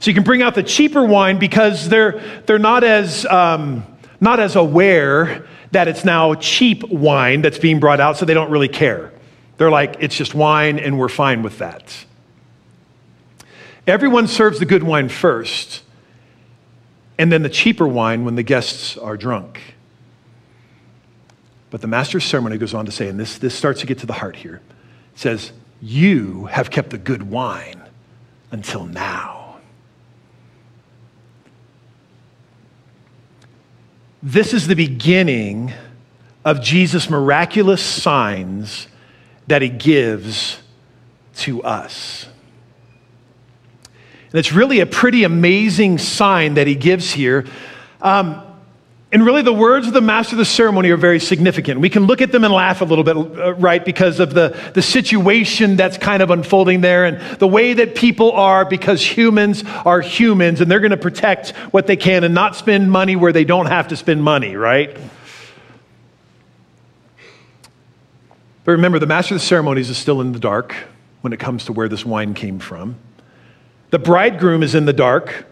So 0.00 0.10
you 0.10 0.14
can 0.14 0.24
bring 0.24 0.42
out 0.42 0.54
the 0.54 0.62
cheaper 0.62 1.04
wine 1.04 1.38
because 1.38 1.88
they're, 1.88 2.20
they're 2.46 2.58
not, 2.58 2.84
as, 2.84 3.24
um, 3.26 3.84
not 4.20 4.40
as 4.40 4.56
aware 4.56 5.46
that 5.70 5.88
it's 5.88 6.04
now 6.04 6.34
cheap 6.34 6.88
wine 6.88 7.42
that's 7.42 7.58
being 7.58 7.80
brought 7.80 8.00
out, 8.00 8.16
so 8.16 8.24
they 8.24 8.34
don't 8.34 8.50
really 8.50 8.68
care. 8.68 9.12
They're 9.58 9.70
like, 9.70 9.96
it's 10.00 10.16
just 10.16 10.34
wine 10.34 10.78
and 10.78 10.98
we're 10.98 11.08
fine 11.08 11.42
with 11.42 11.58
that. 11.58 12.04
Everyone 13.86 14.26
serves 14.26 14.58
the 14.58 14.66
good 14.66 14.82
wine 14.82 15.08
first, 15.08 15.82
and 17.18 17.30
then 17.30 17.42
the 17.42 17.48
cheaper 17.48 17.86
wine 17.86 18.24
when 18.24 18.36
the 18.36 18.42
guests 18.42 18.96
are 18.96 19.16
drunk. 19.16 19.60
But 21.72 21.80
the 21.80 21.86
master's 21.86 22.24
ceremony 22.24 22.58
goes 22.58 22.74
on 22.74 22.84
to 22.84 22.92
say, 22.92 23.08
and 23.08 23.18
this, 23.18 23.38
this 23.38 23.54
starts 23.54 23.80
to 23.80 23.86
get 23.86 23.98
to 24.00 24.06
the 24.06 24.12
heart 24.12 24.36
here, 24.36 24.56
it 25.14 25.18
says, 25.18 25.52
You 25.80 26.44
have 26.44 26.70
kept 26.70 26.90
the 26.90 26.98
good 26.98 27.22
wine 27.22 27.80
until 28.50 28.84
now. 28.84 29.56
This 34.22 34.52
is 34.52 34.66
the 34.66 34.76
beginning 34.76 35.72
of 36.44 36.60
Jesus' 36.60 37.08
miraculous 37.08 37.82
signs 37.82 38.86
that 39.46 39.62
he 39.62 39.70
gives 39.70 40.60
to 41.36 41.62
us. 41.62 42.26
And 44.30 44.38
it's 44.38 44.52
really 44.52 44.80
a 44.80 44.86
pretty 44.86 45.24
amazing 45.24 45.96
sign 45.96 46.52
that 46.54 46.66
he 46.66 46.74
gives 46.74 47.12
here. 47.12 47.46
Um, 48.02 48.51
and 49.12 49.26
really, 49.26 49.42
the 49.42 49.52
words 49.52 49.86
of 49.86 49.92
the 49.92 50.00
master 50.00 50.34
of 50.34 50.38
the 50.38 50.46
ceremony 50.46 50.88
are 50.88 50.96
very 50.96 51.20
significant. 51.20 51.80
We 51.80 51.90
can 51.90 52.06
look 52.06 52.22
at 52.22 52.32
them 52.32 52.44
and 52.44 52.54
laugh 52.54 52.80
a 52.80 52.86
little 52.86 53.04
bit, 53.04 53.14
uh, 53.14 53.52
right, 53.52 53.84
because 53.84 54.20
of 54.20 54.32
the, 54.32 54.58
the 54.72 54.80
situation 54.80 55.76
that's 55.76 55.98
kind 55.98 56.22
of 56.22 56.30
unfolding 56.30 56.80
there 56.80 57.04
and 57.04 57.38
the 57.38 57.46
way 57.46 57.74
that 57.74 57.94
people 57.94 58.32
are, 58.32 58.64
because 58.64 59.04
humans 59.04 59.64
are 59.84 60.00
humans 60.00 60.62
and 60.62 60.70
they're 60.70 60.80
going 60.80 60.92
to 60.92 60.96
protect 60.96 61.50
what 61.72 61.86
they 61.86 61.96
can 61.96 62.24
and 62.24 62.32
not 62.32 62.56
spend 62.56 62.90
money 62.90 63.14
where 63.14 63.34
they 63.34 63.44
don't 63.44 63.66
have 63.66 63.88
to 63.88 63.96
spend 63.96 64.22
money, 64.22 64.56
right? 64.56 64.96
But 68.64 68.72
remember, 68.72 68.98
the 68.98 69.06
master 69.06 69.34
of 69.34 69.42
the 69.42 69.46
ceremonies 69.46 69.90
is 69.90 69.98
still 69.98 70.22
in 70.22 70.32
the 70.32 70.40
dark 70.40 70.74
when 71.20 71.34
it 71.34 71.38
comes 71.38 71.66
to 71.66 71.74
where 71.74 71.88
this 71.88 72.06
wine 72.06 72.32
came 72.32 72.58
from. 72.58 72.96
The 73.90 73.98
bridegroom 73.98 74.62
is 74.62 74.74
in 74.74 74.86
the 74.86 74.94
dark 74.94 75.44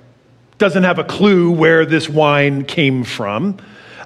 doesn't 0.60 0.84
have 0.84 0.98
a 0.98 1.04
clue 1.04 1.50
where 1.50 1.86
this 1.86 2.08
wine 2.08 2.64
came 2.64 3.02
from. 3.02 3.56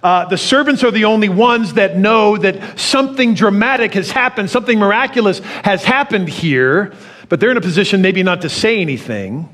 Uh, 0.05 0.25
the 0.27 0.39
servants 0.39 0.85
are 0.85 0.91
the 0.93 1.05
only 1.05 1.29
ones 1.29 1.75
that 1.75 1.97
know 1.97 2.37
that 2.37 2.79
something 2.79 3.35
dramatic 3.35 3.93
has 3.95 4.11
happened, 4.11 4.49
something 4.49 4.79
miraculous 4.79 5.41
has 5.65 5.83
happened 5.83 6.29
here, 6.29 6.93
but 7.29 7.41
they're 7.41 7.51
in 7.51 7.57
a 7.57 7.61
position 7.61 8.01
maybe 8.01 8.23
not 8.23 8.41
to 8.43 8.49
say 8.49 8.81
anything. 8.81 9.49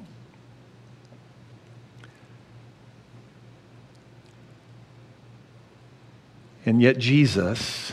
And 6.67 6.83
yet, 6.83 6.99
Jesus 6.99 7.93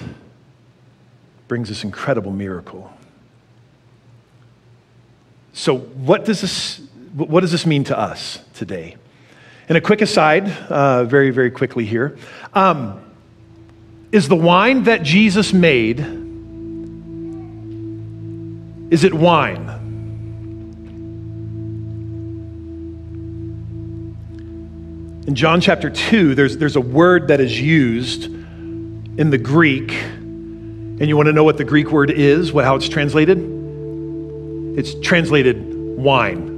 brings 1.48 1.70
this 1.70 1.86
incredible 1.86 2.32
miracle. 2.32 2.92
So, 5.54 5.78
what 5.78 6.26
does 6.26 6.42
this 6.42 6.82
what 7.18 7.42
does 7.42 7.52
this 7.52 7.66
mean 7.66 7.84
to 7.86 7.98
us 7.98 8.40
today? 8.54 8.96
And 9.68 9.78
a 9.78 9.82
quick 9.82 10.02
aside, 10.02 10.48
uh, 10.70 11.04
very, 11.06 11.32
very 11.32 11.50
quickly 11.50 11.84
here, 11.84 12.18
um, 12.54 13.02
is 14.12 14.30
the 14.30 14.36
wine 14.36 14.84
that 14.84 15.02
Jesus 15.02 15.52
made, 15.52 16.00
is 18.92 19.04
it 19.04 19.14
wine? 19.14 19.68
In 25.28 25.36
John 25.36 25.60
chapter 25.60 25.90
2, 25.90 26.36
there's, 26.36 26.58
there's 26.58 26.78
a 26.78 26.82
word 26.82 27.30
that 27.30 27.42
is 27.42 27.60
used 27.60 28.26
in 28.26 29.32
the 29.32 29.38
Greek, 29.40 29.92
and 29.92 31.02
you 31.02 31.18
want 31.18 31.28
to 31.28 31.34
know 31.34 31.44
what 31.44 31.58
the 31.58 31.66
Greek 31.66 31.92
word 31.92 32.12
is, 32.12 32.54
what, 32.54 32.64
how 32.64 32.76
it's 32.76 32.88
translated? 32.88 33.40
It's 34.78 34.94
translated 35.02 35.98
wine. 35.98 36.57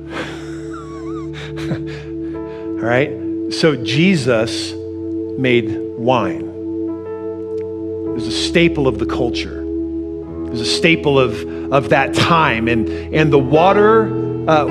Right? 2.89 3.53
So 3.53 3.75
Jesus 3.75 4.73
made 4.73 5.77
wine. 5.99 6.41
It 6.41 8.13
was 8.15 8.25
a 8.25 8.31
staple 8.31 8.87
of 8.87 8.97
the 8.97 9.05
culture. 9.05 9.61
It 9.61 10.49
was 10.49 10.61
a 10.61 10.65
staple 10.65 11.19
of, 11.19 11.71
of 11.71 11.89
that 11.89 12.15
time. 12.15 12.67
And, 12.67 12.89
and 13.13 13.31
the 13.31 13.37
water, 13.37 14.49
uh, 14.49 14.65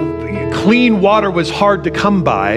clean 0.52 1.00
water 1.00 1.30
was 1.30 1.48
hard 1.48 1.84
to 1.84 1.92
come 1.92 2.24
by. 2.24 2.54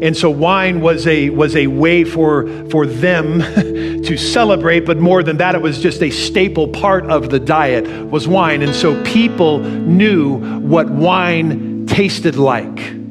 And 0.00 0.16
so 0.16 0.30
wine 0.30 0.80
was 0.80 1.06
a, 1.06 1.28
was 1.28 1.54
a 1.54 1.66
way 1.66 2.04
for, 2.04 2.46
for 2.70 2.86
them 2.86 3.40
to 4.04 4.16
celebrate, 4.16 4.86
but 4.86 4.96
more 4.96 5.22
than 5.22 5.36
that, 5.36 5.54
it 5.54 5.60
was 5.60 5.82
just 5.82 6.02
a 6.02 6.08
staple 6.08 6.68
part 6.68 7.04
of 7.10 7.28
the 7.28 7.38
diet 7.38 7.86
was 8.08 8.26
wine. 8.26 8.62
And 8.62 8.74
so 8.74 9.04
people 9.04 9.58
knew 9.58 10.38
what 10.60 10.88
wine 10.88 11.84
tasted 11.84 12.36
like 12.36 13.03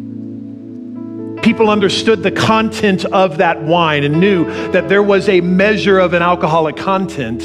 people 1.44 1.70
understood 1.70 2.24
the 2.24 2.32
content 2.32 3.06
of 3.06 3.38
that 3.38 3.62
wine 3.62 4.04
and 4.04 4.20
knew 4.20 4.46
that 4.72 4.90
there 4.90 5.04
was 5.04 5.28
a 5.30 5.42
measure 5.42 6.00
of 6.00 6.14
an 6.14 6.22
alcoholic 6.22 6.78
content 6.78 7.44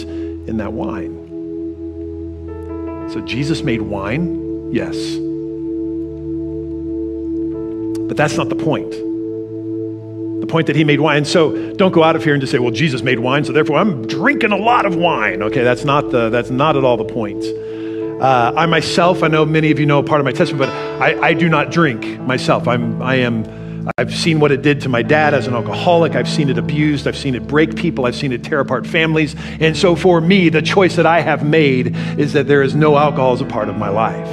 in 0.48 0.56
that 0.58 0.72
wine. 0.72 1.16
So 3.11 3.20
Jesus 3.22 3.62
made 3.62 3.82
wine, 3.82 4.72
yes. 4.72 4.96
But 8.06 8.16
that's 8.16 8.37
not 8.37 8.48
the 8.48 8.56
point. 8.56 8.90
The 8.90 10.46
point 10.46 10.68
that 10.68 10.76
he 10.76 10.84
made 10.84 11.00
wine. 11.00 11.24
So 11.24 11.74
don't 11.74 11.92
go 11.92 12.04
out 12.04 12.14
of 12.14 12.22
here 12.22 12.34
and 12.34 12.40
just 12.40 12.52
say, 12.52 12.58
well, 12.58 12.70
Jesus 12.70 13.02
made 13.02 13.18
wine, 13.18 13.44
so 13.44 13.52
therefore 13.52 13.78
I'm 13.78 14.06
drinking 14.06 14.52
a 14.52 14.56
lot 14.56 14.87
of 14.87 14.94
wine. 14.94 15.42
Okay, 15.42 15.64
that's 15.64 15.84
not, 15.84 16.11
the, 16.12 16.30
that's 16.30 16.50
not 16.50 16.76
at 16.76 16.84
all 16.84 16.96
the 16.96 17.04
point. 17.04 17.44
Uh, 18.22 18.52
I 18.56 18.66
myself, 18.66 19.22
I 19.22 19.28
know 19.28 19.44
many 19.44 19.70
of 19.70 19.78
you 19.78 19.87
know 19.87 20.02
part 20.02 20.20
of 20.20 20.24
my 20.24 20.32
testimony, 20.32 20.66
but 20.66 20.74
I, 21.00 21.28
I 21.28 21.34
do 21.34 21.48
not 21.48 21.70
drink 21.70 22.20
myself. 22.20 22.66
I'm, 22.68 23.02
I 23.02 23.16
am 23.16 23.67
I've 23.97 24.14
seen 24.14 24.41
what 24.41 24.53
it 24.53 24.62
did 24.62 24.81
to 24.83 24.88
my 24.88 25.03
dad 25.03 25.35
as 25.35 25.47
an 25.47 25.55
alcoholic. 25.55 26.14
I've 26.14 26.29
seen 26.29 26.51
it 26.51 26.59
abused. 26.59 27.07
I've 27.07 27.17
seen 27.17 27.35
it 27.35 27.47
break 27.47 27.77
people. 27.77 28.07
I've 28.07 28.17
seen 28.17 28.33
it 28.33 28.45
tear 28.45 28.61
apart 28.61 28.87
families. 28.87 29.35
And 29.61 29.77
so 29.77 29.97
for 29.97 30.21
me, 30.21 30.49
the 30.49 30.62
choice 30.62 30.97
that 30.97 31.07
I 31.07 31.21
have 31.21 31.45
made 31.45 31.97
is 32.19 32.33
that 32.33 32.47
there 32.47 32.62
is 32.62 32.75
no 32.75 32.97
alcohol 32.97 33.33
as 33.33 33.41
a 33.41 33.47
part 33.47 33.69
of 33.69 33.77
my 33.77 33.88
life. 33.88 34.29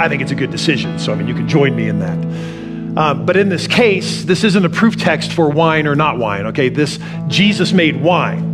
I 0.00 0.08
think 0.08 0.22
it's 0.22 0.32
a 0.32 0.36
good 0.36 0.50
decision. 0.50 0.98
So, 0.98 1.12
I 1.12 1.16
mean, 1.16 1.28
you 1.28 1.34
can 1.34 1.48
join 1.48 1.76
me 1.76 1.88
in 1.88 1.98
that. 2.00 2.18
Um, 2.98 3.24
but 3.24 3.36
in 3.36 3.48
this 3.48 3.66
case, 3.66 4.24
this 4.24 4.42
isn't 4.44 4.64
a 4.64 4.70
proof 4.70 4.96
text 4.96 5.32
for 5.32 5.48
wine 5.48 5.86
or 5.86 5.94
not 5.94 6.18
wine, 6.18 6.46
okay? 6.46 6.68
This, 6.68 6.98
Jesus 7.28 7.72
made 7.72 8.00
wine. 8.00 8.50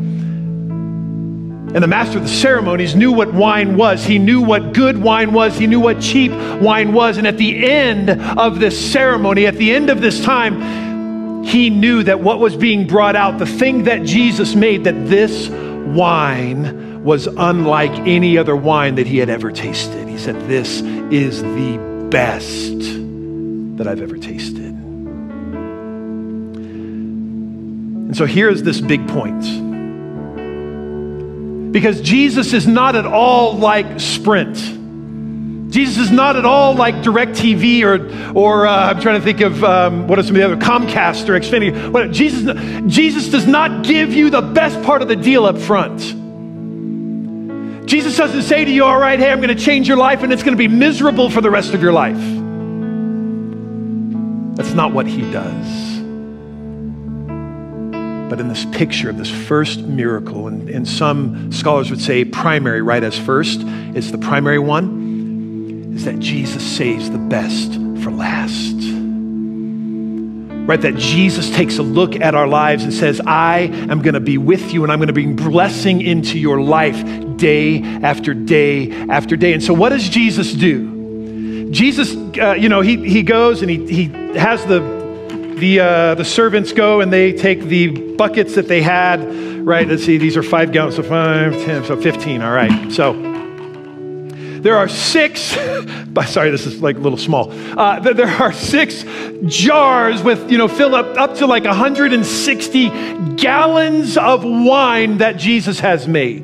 And 1.76 1.82
the 1.82 1.88
master 1.88 2.16
of 2.16 2.24
the 2.24 2.30
ceremonies 2.30 2.96
knew 2.96 3.12
what 3.12 3.34
wine 3.34 3.76
was. 3.76 4.02
He 4.02 4.18
knew 4.18 4.40
what 4.40 4.72
good 4.72 4.96
wine 4.96 5.34
was. 5.34 5.58
He 5.58 5.66
knew 5.66 5.78
what 5.78 6.00
cheap 6.00 6.32
wine 6.32 6.94
was. 6.94 7.18
And 7.18 7.26
at 7.26 7.36
the 7.36 7.66
end 7.68 8.08
of 8.08 8.58
this 8.60 8.92
ceremony, 8.92 9.44
at 9.44 9.56
the 9.56 9.74
end 9.74 9.90
of 9.90 10.00
this 10.00 10.24
time, 10.24 11.44
he 11.44 11.68
knew 11.68 12.02
that 12.04 12.20
what 12.20 12.40
was 12.40 12.56
being 12.56 12.86
brought 12.86 13.14
out, 13.14 13.36
the 13.36 13.44
thing 13.44 13.84
that 13.84 14.04
Jesus 14.04 14.54
made, 14.54 14.84
that 14.84 15.06
this 15.06 15.50
wine 15.50 17.04
was 17.04 17.26
unlike 17.26 17.92
any 18.08 18.38
other 18.38 18.56
wine 18.56 18.94
that 18.94 19.06
he 19.06 19.18
had 19.18 19.28
ever 19.28 19.52
tasted. 19.52 20.08
He 20.08 20.16
said, 20.16 20.48
This 20.48 20.80
is 20.80 21.42
the 21.42 22.08
best 22.10 22.78
that 23.76 23.86
I've 23.86 24.00
ever 24.00 24.16
tasted. 24.16 24.64
And 28.06 28.16
so 28.16 28.24
here's 28.24 28.62
this 28.62 28.80
big 28.80 29.06
point. 29.08 29.44
Because 31.76 32.00
Jesus 32.00 32.54
is 32.54 32.66
not 32.66 32.96
at 32.96 33.04
all 33.04 33.52
like 33.52 34.00
Sprint. 34.00 34.56
Jesus 35.70 35.98
is 35.98 36.10
not 36.10 36.36
at 36.36 36.46
all 36.46 36.74
like 36.74 36.94
DirecTV 37.02 37.82
or, 37.84 38.34
or 38.34 38.66
uh, 38.66 38.92
I'm 38.92 39.00
trying 39.02 39.20
to 39.20 39.22
think 39.22 39.42
of 39.42 39.62
um, 39.62 40.08
what 40.08 40.18
are 40.18 40.22
some 40.22 40.36
of 40.36 40.40
the 40.40 40.44
other 40.46 40.56
Comcast 40.56 41.28
or 41.28 41.38
Xfinity. 41.38 41.92
What, 41.92 42.12
Jesus, 42.12 42.90
Jesus 42.90 43.28
does 43.28 43.46
not 43.46 43.84
give 43.84 44.14
you 44.14 44.30
the 44.30 44.40
best 44.40 44.82
part 44.84 45.02
of 45.02 45.08
the 45.08 45.16
deal 45.16 45.44
up 45.44 45.58
front. 45.58 46.00
Jesus 47.86 48.16
doesn't 48.16 48.44
say 48.44 48.64
to 48.64 48.70
you, 48.70 48.82
all 48.82 48.98
right, 48.98 49.18
hey, 49.18 49.30
I'm 49.30 49.42
going 49.42 49.54
to 49.54 49.62
change 49.62 49.86
your 49.86 49.98
life 49.98 50.22
and 50.22 50.32
it's 50.32 50.42
going 50.42 50.56
to 50.56 50.58
be 50.58 50.68
miserable 50.68 51.28
for 51.28 51.42
the 51.42 51.50
rest 51.50 51.74
of 51.74 51.82
your 51.82 51.92
life. 51.92 52.16
That's 54.56 54.72
not 54.72 54.94
what 54.94 55.06
he 55.06 55.30
does. 55.30 55.85
But 58.28 58.40
in 58.40 58.48
this 58.48 58.64
picture 58.66 59.08
of 59.08 59.18
this 59.18 59.30
first 59.30 59.80
miracle, 59.80 60.48
and, 60.48 60.68
and 60.68 60.86
some 60.86 61.52
scholars 61.52 61.90
would 61.90 62.00
say 62.00 62.24
primary, 62.24 62.82
right, 62.82 63.02
as 63.02 63.16
first, 63.16 63.60
is 63.94 64.10
the 64.10 64.18
primary 64.18 64.58
one, 64.58 65.92
is 65.94 66.04
that 66.04 66.18
Jesus 66.18 66.62
saves 66.64 67.10
the 67.10 67.18
best 67.18 67.74
for 68.02 68.10
last. 68.10 68.74
Right, 70.66 70.80
that 70.80 70.96
Jesus 70.96 71.48
takes 71.50 71.78
a 71.78 71.82
look 71.82 72.16
at 72.16 72.34
our 72.34 72.48
lives 72.48 72.82
and 72.82 72.92
says, 72.92 73.20
I 73.24 73.60
am 73.60 74.02
going 74.02 74.14
to 74.14 74.20
be 74.20 74.36
with 74.36 74.72
you 74.72 74.82
and 74.82 74.92
I'm 74.92 74.98
going 74.98 75.06
to 75.06 75.12
bring 75.12 75.36
blessing 75.36 76.00
into 76.00 76.40
your 76.40 76.60
life 76.60 76.96
day 77.36 77.82
after 77.82 78.34
day 78.34 78.90
after 79.08 79.36
day. 79.36 79.52
And 79.52 79.62
so, 79.62 79.72
what 79.72 79.90
does 79.90 80.08
Jesus 80.08 80.52
do? 80.52 81.70
Jesus, 81.70 82.16
uh, 82.38 82.52
you 82.58 82.68
know, 82.68 82.80
he, 82.80 82.96
he 83.08 83.22
goes 83.22 83.62
and 83.62 83.70
he, 83.70 83.86
he 83.86 84.04
has 84.36 84.66
the, 84.66 84.95
the, 85.56 85.80
uh, 85.80 86.14
the 86.14 86.24
servants 86.24 86.72
go 86.72 87.00
and 87.00 87.12
they 87.12 87.32
take 87.32 87.62
the 87.62 88.14
buckets 88.16 88.54
that 88.56 88.68
they 88.68 88.82
had, 88.82 89.20
right? 89.64 89.88
Let's 89.88 90.04
see, 90.04 90.18
these 90.18 90.36
are 90.36 90.42
five 90.42 90.70
gallons, 90.72 90.96
so 90.96 91.02
five, 91.02 91.52
ten, 91.64 91.84
so 91.84 92.00
15, 92.00 92.42
all 92.42 92.52
right. 92.52 92.92
So 92.92 93.14
there 94.60 94.76
are 94.76 94.88
six, 94.88 95.40
sorry, 96.26 96.50
this 96.50 96.66
is 96.66 96.82
like 96.82 96.96
a 96.96 97.00
little 97.00 97.18
small. 97.18 97.50
Uh, 97.78 98.00
there 98.00 98.28
are 98.28 98.52
six 98.52 99.04
jars 99.46 100.22
with, 100.22 100.50
you 100.50 100.58
know, 100.58 100.68
fill 100.68 100.94
up, 100.94 101.16
up 101.16 101.36
to 101.36 101.46
like 101.46 101.64
160 101.64 102.88
gallons 103.36 104.16
of 104.18 104.44
wine 104.44 105.18
that 105.18 105.36
Jesus 105.36 105.80
has 105.80 106.06
made. 106.06 106.42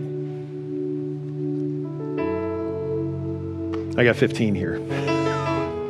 I 3.98 4.04
got 4.04 4.16
15 4.16 4.54
here. 4.54 4.78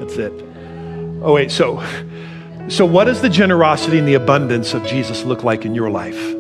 That's 0.01 0.17
it. 0.17 0.33
Oh, 1.23 1.35
wait, 1.35 1.53
so, 1.53 1.81
so 2.73 2.87
what 2.87 3.05
does 3.05 3.21
the 3.21 3.29
generosity 3.29 3.99
and 3.99 4.09
the 4.09 4.15
abundance 4.15 4.73
of 4.73 4.87
Jesus 4.87 5.25
look 5.25 5.45
like 5.45 5.67
in 5.67 5.75
your 5.75 5.91
life? 5.91 6.35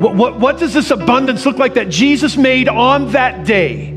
What, 0.00 0.16
what, 0.16 0.40
what 0.40 0.58
does 0.58 0.74
this 0.74 0.90
abundance 0.90 1.46
look 1.46 1.58
like 1.58 1.74
that 1.74 1.90
Jesus 1.90 2.36
made 2.36 2.68
on 2.68 3.12
that 3.12 3.46
day? 3.46 3.92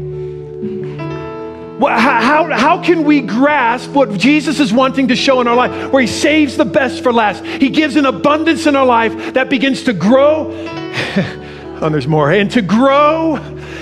How, 1.79 2.47
how 2.51 2.83
can 2.83 3.05
we 3.05 3.21
grasp 3.21 3.89
what 3.91 4.11
Jesus 4.17 4.59
is 4.59 4.71
wanting 4.71 5.07
to 5.07 5.15
show 5.15 5.41
in 5.41 5.47
our 5.47 5.55
life, 5.55 5.91
where 5.91 6.01
He 6.01 6.07
saves 6.07 6.57
the 6.57 6.65
best 6.65 7.01
for 7.01 7.11
last? 7.11 7.43
He 7.43 7.69
gives 7.69 7.95
an 7.95 8.05
abundance 8.05 8.67
in 8.67 8.75
our 8.75 8.85
life 8.85 9.33
that 9.33 9.49
begins 9.49 9.83
to 9.83 9.93
grow. 9.93 10.51
oh, 11.81 11.89
there's 11.91 12.07
more. 12.07 12.31
And 12.31 12.51
to 12.51 12.61
grow 12.61 13.37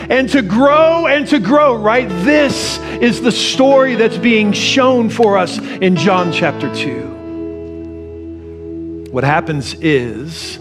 and 0.09 0.29
to 0.29 0.41
grow 0.41 1.07
and 1.07 1.27
to 1.27 1.39
grow, 1.39 1.75
right? 1.75 2.07
This 2.23 2.79
is 3.01 3.21
the 3.21 3.31
story 3.31 3.95
that's 3.95 4.17
being 4.17 4.51
shown 4.51 5.09
for 5.09 5.37
us 5.37 5.57
in 5.57 5.95
John 5.95 6.31
chapter 6.31 6.73
2. 6.73 7.15
What 9.11 9.23
happens 9.23 9.73
is 9.75 10.59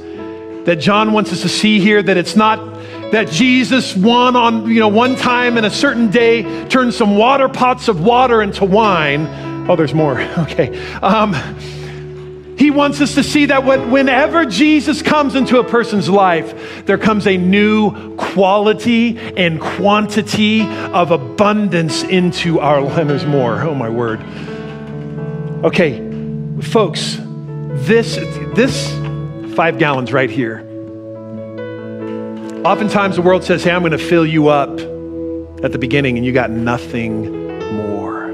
that 0.65 0.77
John 0.77 1.13
wants 1.13 1.33
us 1.33 1.43
to 1.43 1.49
see 1.49 1.81
here 1.81 2.03
that 2.03 2.17
it's 2.17 2.37
not 2.37 2.59
that 3.13 3.29
Jesus 3.29 3.95
one 3.97 4.35
on 4.35 4.69
you 4.69 4.81
know 4.81 4.89
one 4.89 5.15
time 5.17 5.59
in 5.59 5.65
a 5.65 5.71
certain 5.71 6.11
day 6.11 6.67
turned 6.69 6.95
some 6.95 7.17
water 7.17 7.49
pots 7.49 7.89
of 7.89 8.01
water 8.01 8.43
into 8.43 8.65
wine. 8.65 9.27
Oh, 9.69 9.77
there's 9.77 9.95
more. 9.95 10.21
Okay. 10.39 10.77
Um, 11.01 11.35
he 12.57 12.71
wants 12.71 13.01
us 13.01 13.14
to 13.14 13.23
see 13.23 13.47
that 13.47 13.64
whenever 13.64 14.45
Jesus 14.45 15.03
comes 15.03 15.35
into 15.35 15.59
a 15.59 15.64
person's 15.64 16.09
life, 16.09 16.87
there 16.87 16.99
comes 16.99 17.27
a 17.27 17.37
new 17.37 18.17
quality 18.17 19.19
and 19.37 19.61
quantity 19.61 20.62
of 20.62 21.11
abundance 21.11 22.03
into 22.03 22.61
our 22.61 22.83
there's 23.05 23.27
more. 23.27 23.61
Oh, 23.61 23.75
my 23.75 23.88
word. 23.88 24.21
Okay, 25.64 25.99
folks, 26.62 27.19
this, 27.21 28.17
this 28.55 28.93
five 29.55 29.79
gallons 29.79 30.12
right 30.12 30.31
here. 30.31 30.61
Oftentimes 32.64 33.17
the 33.17 33.23
world 33.23 33.45
says, 33.45 33.64
hey, 33.64 33.73
I'm 33.73 33.83
going 33.83 33.93
to 33.93 33.99
fill 33.99 34.25
you 34.25 34.49
up 34.49 34.71
at 35.62 35.73
the 35.73 35.79
beginning, 35.79 36.17
and 36.17 36.27
you 36.27 36.33
got 36.33 36.51
nothing 36.51 37.59
more. 37.77 38.27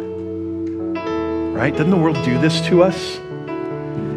Right? 1.53 1.73
Doesn't 1.73 1.91
the 1.91 1.97
world 1.97 2.23
do 2.25 2.39
this 2.39 2.61
to 2.69 2.83
us? 2.83 3.19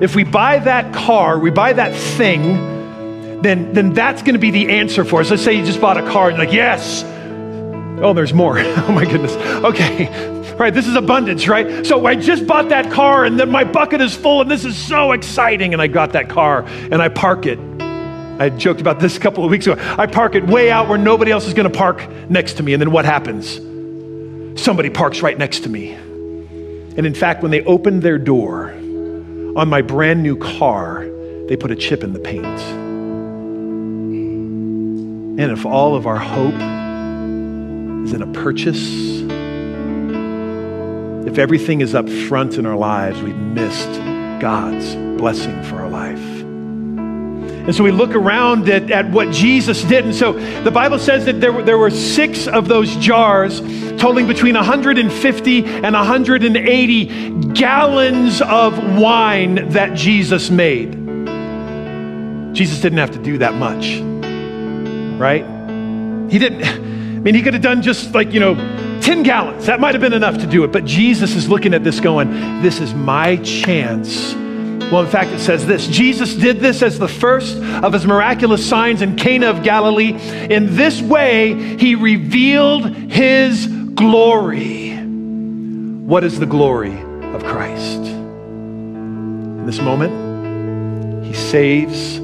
If 0.03 0.17
we 0.17 0.25
buy 0.25 0.59
that 0.59 0.93
car, 0.93 1.39
we 1.39 1.49
buy 1.49 1.71
that 1.71 1.95
thing, 1.95 3.41
then, 3.41 3.71
then 3.71 3.93
that's 3.93 4.21
going 4.21 4.33
to 4.33 4.39
be 4.39 4.51
the 4.51 4.69
answer 4.69 5.05
for 5.05 5.21
us. 5.21 5.31
Let's 5.31 5.41
say 5.41 5.53
you 5.53 5.65
just 5.65 5.79
bought 5.79 5.95
a 5.95 6.01
car 6.11 6.27
and 6.27 6.37
like, 6.37 6.51
yes. 6.51 7.03
Oh, 8.03 8.11
there's 8.13 8.33
more. 8.33 8.59
oh 8.59 8.91
my 8.91 9.05
goodness. 9.05 9.31
Okay. 9.63 10.55
Right, 10.55 10.73
this 10.73 10.87
is 10.87 10.95
abundance, 10.95 11.47
right? 11.47 11.85
So 11.85 12.05
I 12.05 12.15
just 12.15 12.45
bought 12.45 12.67
that 12.67 12.91
car 12.91 13.23
and 13.23 13.39
then 13.39 13.49
my 13.49 13.63
bucket 13.63 14.01
is 14.01 14.13
full 14.13 14.41
and 14.41 14.51
this 14.51 14.65
is 14.65 14.77
so 14.77 15.13
exciting. 15.13 15.71
And 15.71 15.81
I 15.81 15.87
got 15.87 16.11
that 16.11 16.27
car 16.27 16.65
and 16.67 17.01
I 17.01 17.07
park 17.07 17.45
it. 17.45 17.57
I 18.41 18.49
joked 18.49 18.81
about 18.81 18.99
this 18.99 19.15
a 19.15 19.21
couple 19.21 19.45
of 19.45 19.51
weeks 19.51 19.67
ago. 19.67 19.81
I 19.97 20.05
park 20.05 20.35
it 20.35 20.45
way 20.45 20.69
out 20.69 20.89
where 20.89 20.97
nobody 20.97 21.31
else 21.31 21.47
is 21.47 21.53
going 21.53 21.71
to 21.71 21.77
park 21.77 22.05
next 22.29 22.55
to 22.55 22.63
me. 22.63 22.73
And 22.73 22.81
then 22.81 22.91
what 22.91 23.05
happens? 23.05 23.53
Somebody 24.61 24.89
parks 24.89 25.21
right 25.21 25.37
next 25.37 25.61
to 25.61 25.69
me. 25.69 25.93
And 25.93 27.05
in 27.05 27.15
fact, 27.15 27.41
when 27.41 27.51
they 27.51 27.63
opened 27.63 28.01
their 28.01 28.17
door, 28.17 28.75
on 29.55 29.69
my 29.69 29.81
brand 29.81 30.23
new 30.23 30.35
car, 30.35 31.05
they 31.47 31.55
put 31.55 31.69
a 31.71 31.75
chip 31.75 32.03
in 32.03 32.13
the 32.13 32.19
paint. 32.19 32.45
And 35.39 35.51
if 35.51 35.65
all 35.65 35.95
of 35.95 36.07
our 36.07 36.17
hope 36.17 36.55
is 38.05 38.13
in 38.13 38.21
a 38.21 38.31
purchase, 38.33 39.21
if 41.27 41.37
everything 41.37 41.81
is 41.81 41.93
up 41.93 42.09
front 42.09 42.55
in 42.55 42.65
our 42.65 42.75
lives, 42.75 43.21
we've 43.21 43.35
missed 43.35 43.91
God's 44.41 44.95
blessing 45.19 45.61
for 45.63 45.77
our 45.77 45.89
life. 45.89 46.32
And 47.65 47.73
so 47.73 47.81
we 47.81 47.91
look 47.91 48.13
around 48.13 48.67
at, 48.67 48.91
at 48.91 49.09
what 49.09 49.31
Jesus 49.31 49.83
did. 49.83 50.03
And 50.03 50.13
so 50.13 50.33
the 50.63 50.71
Bible 50.71 50.99
says 50.99 51.23
that 51.25 51.39
there 51.39 51.53
were, 51.53 51.63
there 51.63 51.77
were 51.77 51.89
six 51.89 52.45
of 52.45 52.67
those 52.67 52.93
jars, 52.97 53.61
totaling 53.61 54.27
between 54.27 54.55
150 54.55 55.65
and 55.65 55.95
180 55.95 57.05
gallons 57.53 58.41
of 58.41 58.99
wine 58.99 59.69
that 59.69 59.93
Jesus 59.93 60.49
made. 60.49 60.91
Jesus 62.53 62.81
didn't 62.81 62.99
have 62.99 63.11
to 63.11 63.19
do 63.19 63.37
that 63.37 63.53
much, 63.53 63.97
right? 65.17 65.45
He 66.29 66.39
didn't, 66.39 66.65
I 66.65 66.79
mean, 67.19 67.33
he 67.33 67.41
could 67.41 67.53
have 67.53 67.63
done 67.63 67.81
just 67.81 68.13
like, 68.13 68.33
you 68.33 68.41
know, 68.41 68.55
10 68.99 69.23
gallons. 69.23 69.67
That 69.67 69.79
might 69.79 69.95
have 69.95 70.01
been 70.01 70.11
enough 70.11 70.37
to 70.39 70.47
do 70.47 70.65
it. 70.65 70.73
But 70.73 70.83
Jesus 70.83 71.33
is 71.33 71.47
looking 71.47 71.73
at 71.73 71.85
this 71.85 72.01
going, 72.01 72.61
this 72.61 72.81
is 72.81 72.93
my 72.93 73.37
chance 73.37 74.33
well, 74.93 75.01
in 75.01 75.09
fact, 75.09 75.31
it 75.31 75.39
says 75.39 75.65
this 75.65 75.87
Jesus 75.87 76.35
did 76.35 76.59
this 76.59 76.83
as 76.83 76.99
the 76.99 77.07
first 77.07 77.57
of 77.57 77.93
his 77.93 78.05
miraculous 78.05 78.63
signs 78.63 79.01
in 79.01 79.15
Cana 79.15 79.47
of 79.47 79.63
Galilee. 79.63 80.11
In 80.11 80.75
this 80.75 81.01
way, 81.01 81.79
he 81.79 81.95
revealed 81.95 82.93
his 83.11 83.65
glory. 83.95 84.95
What 84.95 86.23
is 86.23 86.37
the 86.37 86.45
glory 86.45 86.95
of 87.33 87.43
Christ? 87.43 88.01
In 88.01 89.65
this 89.65 89.79
moment, 89.79 91.25
he 91.25 91.33
saves 91.33 92.17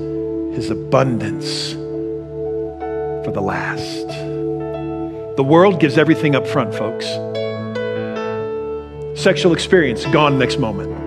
his 0.55 0.69
abundance 0.69 1.73
for 1.73 3.31
the 3.33 3.41
last. 3.41 4.07
The 5.37 5.43
world 5.43 5.79
gives 5.79 5.97
everything 5.97 6.35
up 6.35 6.45
front, 6.45 6.75
folks. 6.75 7.07
Sexual 9.19 9.53
experience, 9.53 10.05
gone 10.05 10.37
next 10.37 10.59
moment. 10.59 10.98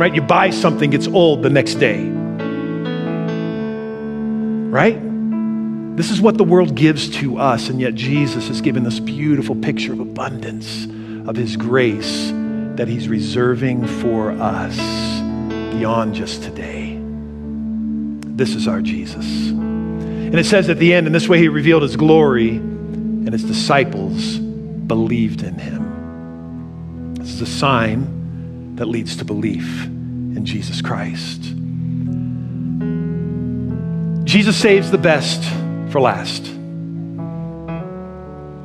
Right? 0.00 0.14
You 0.14 0.22
buy 0.22 0.48
something, 0.48 0.94
it's 0.94 1.06
old 1.06 1.42
the 1.42 1.50
next 1.50 1.74
day. 1.74 2.08
Right? 4.70 4.98
This 5.94 6.10
is 6.10 6.22
what 6.22 6.38
the 6.38 6.44
world 6.44 6.74
gives 6.74 7.10
to 7.18 7.36
us, 7.36 7.68
and 7.68 7.78
yet 7.78 7.96
Jesus 7.96 8.48
has 8.48 8.62
given 8.62 8.82
this 8.82 8.98
beautiful 8.98 9.54
picture 9.54 9.92
of 9.92 10.00
abundance 10.00 10.86
of 11.28 11.36
his 11.36 11.54
grace 11.54 12.30
that 12.76 12.88
he's 12.88 13.08
reserving 13.08 13.86
for 14.00 14.30
us 14.30 14.74
beyond 15.74 16.14
just 16.14 16.44
today. 16.44 16.98
This 17.02 18.54
is 18.54 18.66
our 18.66 18.80
Jesus. 18.80 19.50
And 19.50 20.38
it 20.38 20.46
says 20.46 20.70
at 20.70 20.78
the 20.78 20.94
end, 20.94 21.08
in 21.08 21.12
this 21.12 21.28
way 21.28 21.36
he 21.36 21.48
revealed 21.48 21.82
his 21.82 21.96
glory, 21.96 22.56
and 22.56 23.30
his 23.34 23.44
disciples 23.44 24.38
believed 24.38 25.42
in 25.42 25.58
him. 25.58 27.16
This 27.16 27.34
is 27.34 27.42
a 27.42 27.46
sign 27.46 28.19
that 28.80 28.86
leads 28.86 29.16
to 29.16 29.26
belief 29.26 29.84
in 29.84 30.46
Jesus 30.46 30.80
Christ. 30.80 31.42
Jesus 34.24 34.56
saves 34.56 34.90
the 34.90 34.96
best 34.96 35.44
for 35.92 36.00
last. 36.00 36.50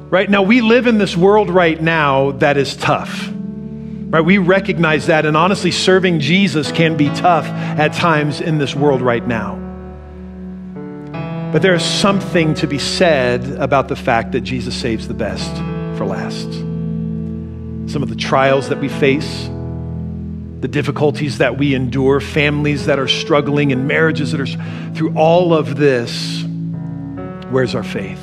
Right 0.09 0.29
now, 0.29 0.41
we 0.41 0.61
live 0.61 0.87
in 0.87 0.99
this 0.99 1.17
world 1.17 1.49
right 1.49 1.81
now 1.81 2.31
that 2.31 2.55
is 2.55 2.77
tough. 2.77 3.29
Right? 3.29 4.21
We 4.21 4.37
recognize 4.37 5.07
that, 5.07 5.25
and 5.25 5.35
honestly, 5.35 5.71
serving 5.71 6.21
Jesus 6.21 6.71
can 6.71 6.95
be 6.95 7.09
tough 7.09 7.45
at 7.47 7.91
times 7.91 8.39
in 8.39 8.57
this 8.57 8.73
world 8.73 9.01
right 9.01 9.27
now. 9.27 9.55
But 11.51 11.61
there 11.61 11.73
is 11.75 11.83
something 11.83 12.53
to 12.53 12.67
be 12.67 12.79
said 12.79 13.45
about 13.59 13.89
the 13.89 13.97
fact 13.97 14.31
that 14.31 14.41
Jesus 14.41 14.73
saves 14.73 15.09
the 15.09 15.13
best 15.13 15.53
for 15.97 16.05
last. 16.05 16.49
Some 17.91 18.01
of 18.01 18.07
the 18.07 18.15
trials 18.15 18.69
that 18.69 18.79
we 18.79 18.87
face, 18.87 19.49
the 20.61 20.67
difficulties 20.67 21.39
that 21.39 21.57
we 21.57 21.75
endure, 21.75 22.19
families 22.19 22.85
that 22.85 22.99
are 22.99 23.07
struggling, 23.07 23.71
and 23.71 23.87
marriages 23.87 24.31
that 24.31 24.41
are 24.41 24.93
through 24.93 25.15
all 25.15 25.53
of 25.53 25.75
this, 25.75 26.43
where's 27.49 27.75
our 27.75 27.83
faith? 27.83 28.21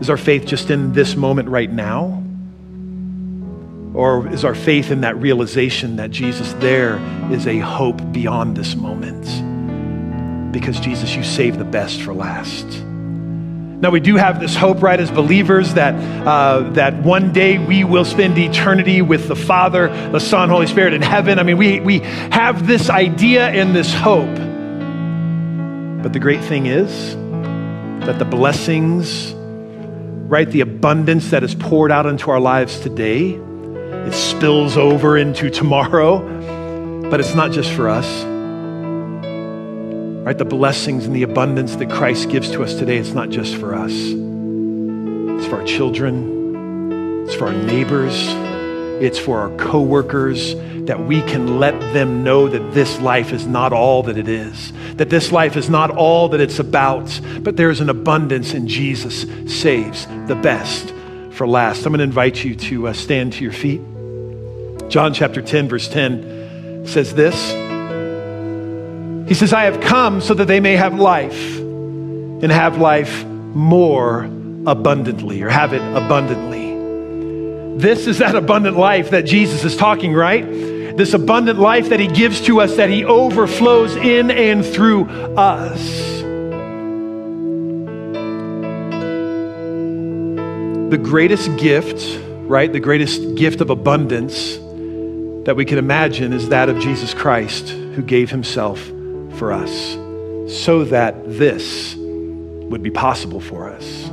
Is 0.00 0.10
our 0.10 0.16
faith 0.16 0.46
just 0.46 0.70
in 0.70 0.92
this 0.92 1.14
moment 1.14 1.48
right 1.48 1.70
now? 1.70 2.22
Or 3.94 4.26
is 4.28 4.44
our 4.44 4.54
faith 4.54 4.90
in 4.90 5.02
that 5.02 5.16
realization 5.16 5.96
that 5.96 6.10
Jesus, 6.10 6.54
there 6.54 6.96
is 7.30 7.46
a 7.46 7.58
hope 7.58 8.00
beyond 8.10 8.56
this 8.56 8.74
moment? 8.74 9.22
Because 10.50 10.80
Jesus, 10.80 11.14
you 11.14 11.22
save 11.22 11.58
the 11.58 11.64
best 11.64 12.02
for 12.02 12.14
last. 12.14 12.66
Now, 13.82 13.90
we 13.90 13.98
do 13.98 14.14
have 14.14 14.38
this 14.38 14.54
hope, 14.54 14.80
right, 14.80 15.00
as 15.00 15.10
believers, 15.10 15.74
that, 15.74 15.94
uh, 16.24 16.70
that 16.74 17.02
one 17.02 17.32
day 17.32 17.58
we 17.58 17.82
will 17.82 18.04
spend 18.04 18.38
eternity 18.38 19.02
with 19.02 19.26
the 19.26 19.34
Father, 19.34 19.88
the 20.12 20.20
Son, 20.20 20.50
Holy 20.50 20.68
Spirit 20.68 20.94
in 20.94 21.02
heaven. 21.02 21.40
I 21.40 21.42
mean, 21.42 21.58
we, 21.58 21.80
we 21.80 21.98
have 21.98 22.68
this 22.68 22.88
idea 22.88 23.48
and 23.48 23.74
this 23.74 23.92
hope. 23.92 24.36
But 26.00 26.12
the 26.12 26.20
great 26.20 26.44
thing 26.44 26.66
is 26.66 27.16
that 28.06 28.20
the 28.20 28.24
blessings, 28.24 29.34
right, 29.34 30.48
the 30.48 30.60
abundance 30.60 31.30
that 31.30 31.42
is 31.42 31.56
poured 31.56 31.90
out 31.90 32.06
into 32.06 32.30
our 32.30 32.38
lives 32.38 32.78
today, 32.78 33.30
it 33.30 34.12
spills 34.12 34.76
over 34.76 35.16
into 35.16 35.50
tomorrow, 35.50 36.20
but 37.10 37.18
it's 37.18 37.34
not 37.34 37.50
just 37.50 37.72
for 37.72 37.88
us. 37.88 38.31
Right? 40.24 40.38
The 40.38 40.44
blessings 40.44 41.04
and 41.04 41.16
the 41.16 41.24
abundance 41.24 41.76
that 41.76 41.90
Christ 41.90 42.28
gives 42.28 42.50
to 42.52 42.62
us 42.62 42.74
today, 42.74 42.96
it's 42.96 43.10
not 43.10 43.30
just 43.30 43.56
for 43.56 43.74
us. 43.74 43.92
It's 43.92 45.46
for 45.46 45.56
our 45.56 45.66
children, 45.66 47.24
it's 47.26 47.34
for 47.34 47.48
our 47.48 47.52
neighbors, 47.52 48.14
it's 49.02 49.18
for 49.18 49.40
our 49.40 49.56
coworkers 49.56 50.54
that 50.86 51.04
we 51.06 51.22
can 51.22 51.58
let 51.58 51.78
them 51.92 52.22
know 52.22 52.48
that 52.48 52.74
this 52.74 53.00
life 53.00 53.32
is 53.32 53.46
not 53.46 53.72
all 53.72 54.02
that 54.04 54.16
it 54.16 54.28
is, 54.28 54.72
that 54.94 55.10
this 55.10 55.32
life 55.32 55.56
is 55.56 55.68
not 55.68 55.90
all 55.90 56.28
that 56.28 56.40
it's 56.40 56.58
about, 56.58 57.20
but 57.40 57.56
there's 57.56 57.80
an 57.80 57.88
abundance 57.88 58.54
and 58.54 58.68
Jesus 58.68 59.26
saves 59.46 60.06
the 60.26 60.38
best 60.40 60.92
for 61.32 61.48
last. 61.48 61.84
I'm 61.84 61.92
going 61.92 61.98
to 61.98 62.04
invite 62.04 62.44
you 62.44 62.54
to 62.54 62.88
uh, 62.88 62.92
stand 62.92 63.32
to 63.34 63.42
your 63.42 63.52
feet. 63.52 63.80
John 64.88 65.14
chapter 65.14 65.40
10, 65.40 65.68
verse 65.68 65.88
10 65.88 66.86
says 66.86 67.14
this 67.14 67.71
He 69.32 69.34
says, 69.34 69.54
I 69.54 69.62
have 69.62 69.80
come 69.80 70.20
so 70.20 70.34
that 70.34 70.44
they 70.44 70.60
may 70.60 70.76
have 70.76 70.92
life 71.00 71.56
and 71.56 72.52
have 72.52 72.76
life 72.76 73.24
more 73.24 74.24
abundantly, 74.66 75.40
or 75.40 75.48
have 75.48 75.72
it 75.72 75.80
abundantly. 75.80 77.78
This 77.78 78.06
is 78.06 78.18
that 78.18 78.34
abundant 78.34 78.76
life 78.76 79.08
that 79.08 79.22
Jesus 79.22 79.64
is 79.64 79.74
talking, 79.74 80.12
right? 80.12 80.44
This 80.98 81.14
abundant 81.14 81.58
life 81.58 81.88
that 81.88 81.98
he 81.98 82.08
gives 82.08 82.42
to 82.42 82.60
us, 82.60 82.76
that 82.76 82.90
he 82.90 83.06
overflows 83.06 83.96
in 83.96 84.30
and 84.30 84.62
through 84.62 85.06
us. 85.06 85.80
The 90.90 90.98
greatest 91.02 91.56
gift, 91.56 92.20
right? 92.40 92.70
The 92.70 92.80
greatest 92.80 93.34
gift 93.36 93.62
of 93.62 93.70
abundance 93.70 94.56
that 95.46 95.54
we 95.56 95.64
can 95.64 95.78
imagine 95.78 96.34
is 96.34 96.50
that 96.50 96.68
of 96.68 96.78
Jesus 96.80 97.14
Christ, 97.14 97.70
who 97.70 98.02
gave 98.02 98.28
himself 98.28 98.92
for 99.36 99.52
us 99.52 99.96
so 100.48 100.84
that 100.84 101.14
this 101.26 101.94
would 101.96 102.82
be 102.82 102.90
possible 102.90 103.40
for 103.40 103.70
us. 103.70 104.10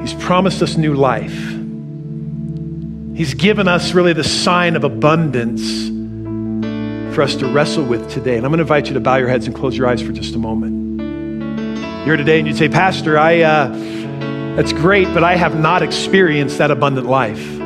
He's 0.00 0.14
promised 0.22 0.62
us 0.62 0.76
new 0.76 0.94
life. 0.94 1.32
He's 3.16 3.34
given 3.34 3.68
us 3.68 3.94
really 3.94 4.12
the 4.12 4.24
sign 4.24 4.76
of 4.76 4.84
abundance 4.84 5.88
for 7.14 7.22
us 7.22 7.36
to 7.36 7.46
wrestle 7.46 7.84
with 7.84 8.10
today. 8.10 8.36
And 8.36 8.44
I'm 8.44 8.50
going 8.50 8.58
to 8.58 8.62
invite 8.62 8.88
you 8.88 8.94
to 8.94 9.00
bow 9.00 9.16
your 9.16 9.28
heads 9.28 9.46
and 9.46 9.54
close 9.54 9.76
your 9.76 9.86
eyes 9.86 10.02
for 10.02 10.12
just 10.12 10.34
a 10.34 10.38
moment. 10.38 11.00
You're 11.98 12.04
here 12.04 12.16
today 12.16 12.38
and 12.38 12.48
you'd 12.48 12.56
say, 12.56 12.68
Pastor, 12.68 13.18
I, 13.18 13.40
uh, 13.40 13.68
that's 14.56 14.72
great, 14.72 15.06
but 15.14 15.24
I 15.24 15.36
have 15.36 15.58
not 15.58 15.82
experienced 15.82 16.58
that 16.58 16.70
abundant 16.70 17.06
life. 17.06 17.63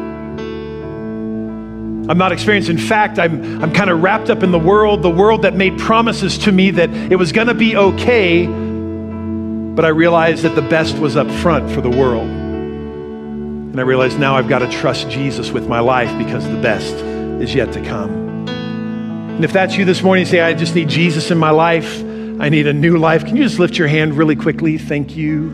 I'm 2.09 2.17
not 2.17 2.33
experienced. 2.33 2.71
In 2.71 2.79
fact, 2.79 3.19
I'm, 3.19 3.63
I'm 3.63 3.73
kind 3.73 3.91
of 3.91 4.03
wrapped 4.03 4.31
up 4.31 4.43
in 4.43 4.51
the 4.51 4.59
world, 4.59 5.03
the 5.03 5.11
world 5.11 5.43
that 5.43 5.55
made 5.55 5.79
promises 5.79 6.39
to 6.39 6.53
me 6.53 6.71
that 6.71 6.89
it 6.91 7.17
was 7.17 7.33
going 7.33 7.49
to 7.49 7.55
be 7.55 7.77
okay, 7.77 8.47
but 8.47 9.85
I 9.85 9.89
realized 9.89 10.43
that 10.45 10.55
the 10.55 10.63
best 10.63 10.97
was 10.99 11.17
up 11.17 11.31
front 11.43 11.71
for 11.71 11.83
the 11.83 11.91
world. 11.91 12.27
And 12.27 13.79
I 13.79 13.83
realized 13.83 14.19
now 14.19 14.37
I've 14.37 14.49
got 14.49 14.61
to 14.61 14.71
trust 14.71 15.11
Jesus 15.11 15.51
with 15.51 15.69
my 15.69 15.81
life 15.81 16.17
because 16.17 16.49
the 16.49 16.61
best 16.63 16.95
is 16.95 17.55
yet 17.55 17.75
to 17.75 17.85
come. 17.85 18.49
And 18.49 19.45
if 19.45 19.53
that's 19.53 19.77
you 19.77 19.85
this 19.85 20.03
morning, 20.03 20.25
say, 20.25 20.41
I 20.41 20.55
just 20.55 20.75
need 20.75 20.89
Jesus 20.89 21.31
in 21.31 21.37
my 21.37 21.51
life. 21.51 22.03
I 22.41 22.49
need 22.49 22.67
a 22.67 22.73
new 22.73 22.97
life. 22.97 23.27
Can 23.27 23.37
you 23.37 23.43
just 23.43 23.59
lift 23.59 23.77
your 23.77 23.87
hand 23.87 24.17
really 24.17 24.35
quickly? 24.35 24.79
Thank 24.79 25.15
you. 25.15 25.51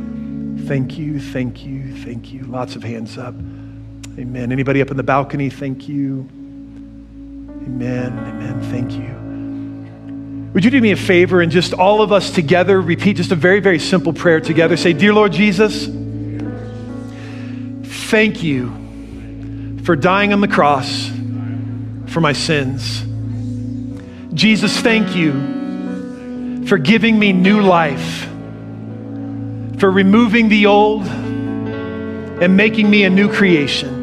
Thank 0.67 0.99
you. 0.99 1.19
Thank 1.19 1.67
you. 1.67 1.97
Thank 1.97 2.33
you. 2.33 2.45
Lots 2.45 2.77
of 2.77 2.85
hands 2.85 3.19
up. 3.19 3.35
Amen. 4.17 4.53
Anybody 4.53 4.81
up 4.81 4.93
in 4.93 4.97
the 4.97 5.03
balcony? 5.03 5.51
Thank 5.51 5.89
you. 5.89 6.29
Amen. 7.67 8.19
Amen. 8.19 8.63
Thank 8.71 8.93
you. 8.93 9.15
Would 10.53 10.65
you 10.65 10.71
do 10.71 10.81
me 10.81 10.93
a 10.93 10.97
favor 10.97 11.41
and 11.41 11.51
just 11.51 11.73
all 11.73 12.03
of 12.03 12.13
us 12.13 12.31
together 12.31 12.81
repeat 12.81 13.17
just 13.17 13.33
a 13.33 13.37
very, 13.37 13.61
very 13.61 13.79
simple 13.79 14.13
prayer 14.13 14.41
together? 14.41 14.77
Say, 14.77 14.93
Dear 14.93 15.15
Lord 15.15 15.33
Jesus, 15.33 15.87
thank 18.11 18.43
you 18.43 19.81
for 19.83 19.97
dying 19.97 20.33
on 20.33 20.41
the 20.41 20.49
cross 20.49 21.11
for 22.07 22.21
my 22.21 22.35
sins. 22.35 23.03
Jesus, 24.35 24.79
thank 24.81 25.17
you 25.17 26.67
for 26.67 26.77
giving 26.79 27.19
me 27.19 27.33
new 27.33 27.63
life, 27.63 28.27
for 29.81 29.91
removing 29.91 30.49
the 30.51 30.67
old 30.67 31.07
and 31.07 32.57
making 32.57 32.91
me 32.91 33.05
a 33.05 33.11
new 33.11 33.33
creation. 33.33 34.03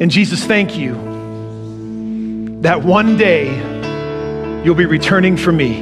And 0.00 0.10
Jesus, 0.10 0.44
thank 0.44 0.78
you 0.78 1.09
that 2.60 2.82
one 2.82 3.16
day 3.16 3.56
you'll 4.62 4.74
be 4.74 4.84
returning 4.84 5.36
for 5.36 5.50
me 5.50 5.80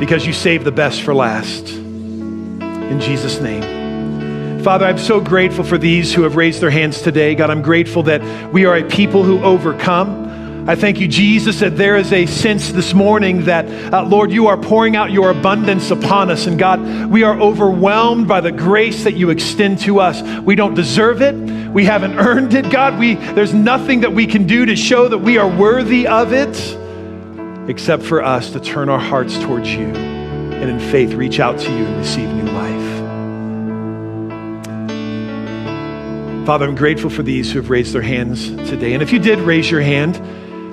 because 0.00 0.26
you 0.26 0.32
saved 0.32 0.64
the 0.64 0.72
best 0.72 1.02
for 1.02 1.14
last. 1.14 1.68
In 1.68 3.00
Jesus' 3.00 3.40
name. 3.40 4.62
Father, 4.64 4.84
I'm 4.84 4.98
so 4.98 5.20
grateful 5.20 5.62
for 5.62 5.78
these 5.78 6.12
who 6.12 6.22
have 6.22 6.34
raised 6.34 6.60
their 6.60 6.70
hands 6.70 7.00
today. 7.00 7.36
God, 7.36 7.50
I'm 7.50 7.62
grateful 7.62 8.02
that 8.04 8.52
we 8.52 8.64
are 8.64 8.76
a 8.76 8.82
people 8.82 9.22
who 9.22 9.40
overcome. 9.44 10.25
I 10.68 10.74
thank 10.74 10.98
you, 10.98 11.06
Jesus, 11.06 11.60
that 11.60 11.76
there 11.76 11.96
is 11.96 12.12
a 12.12 12.26
sense 12.26 12.72
this 12.72 12.92
morning 12.92 13.44
that, 13.44 13.94
uh, 13.94 14.02
Lord, 14.02 14.32
you 14.32 14.48
are 14.48 14.56
pouring 14.56 14.96
out 14.96 15.12
your 15.12 15.30
abundance 15.30 15.92
upon 15.92 16.28
us. 16.28 16.48
And 16.48 16.58
God, 16.58 17.08
we 17.08 17.22
are 17.22 17.40
overwhelmed 17.40 18.26
by 18.26 18.40
the 18.40 18.50
grace 18.50 19.04
that 19.04 19.14
you 19.14 19.30
extend 19.30 19.78
to 19.82 20.00
us. 20.00 20.22
We 20.40 20.56
don't 20.56 20.74
deserve 20.74 21.22
it. 21.22 21.36
We 21.70 21.84
haven't 21.84 22.18
earned 22.18 22.52
it, 22.52 22.68
God. 22.68 22.98
We, 22.98 23.14
there's 23.14 23.54
nothing 23.54 24.00
that 24.00 24.12
we 24.12 24.26
can 24.26 24.48
do 24.48 24.66
to 24.66 24.74
show 24.74 25.06
that 25.06 25.18
we 25.18 25.38
are 25.38 25.48
worthy 25.48 26.08
of 26.08 26.32
it 26.32 26.76
except 27.70 28.02
for 28.02 28.24
us 28.24 28.50
to 28.50 28.58
turn 28.58 28.88
our 28.88 28.98
hearts 28.98 29.38
towards 29.38 29.72
you 29.72 29.86
and 29.86 30.68
in 30.68 30.80
faith 30.90 31.12
reach 31.12 31.38
out 31.38 31.60
to 31.60 31.70
you 31.70 31.86
and 31.86 31.96
receive 31.96 32.28
new 32.28 32.50
life. 32.50 32.66
Father, 36.44 36.66
I'm 36.66 36.74
grateful 36.74 37.10
for 37.10 37.22
these 37.22 37.52
who 37.52 37.60
have 37.60 37.70
raised 37.70 37.92
their 37.92 38.02
hands 38.02 38.48
today. 38.68 38.94
And 38.94 39.02
if 39.02 39.12
you 39.12 39.20
did 39.20 39.38
raise 39.40 39.70
your 39.70 39.80
hand, 39.80 40.20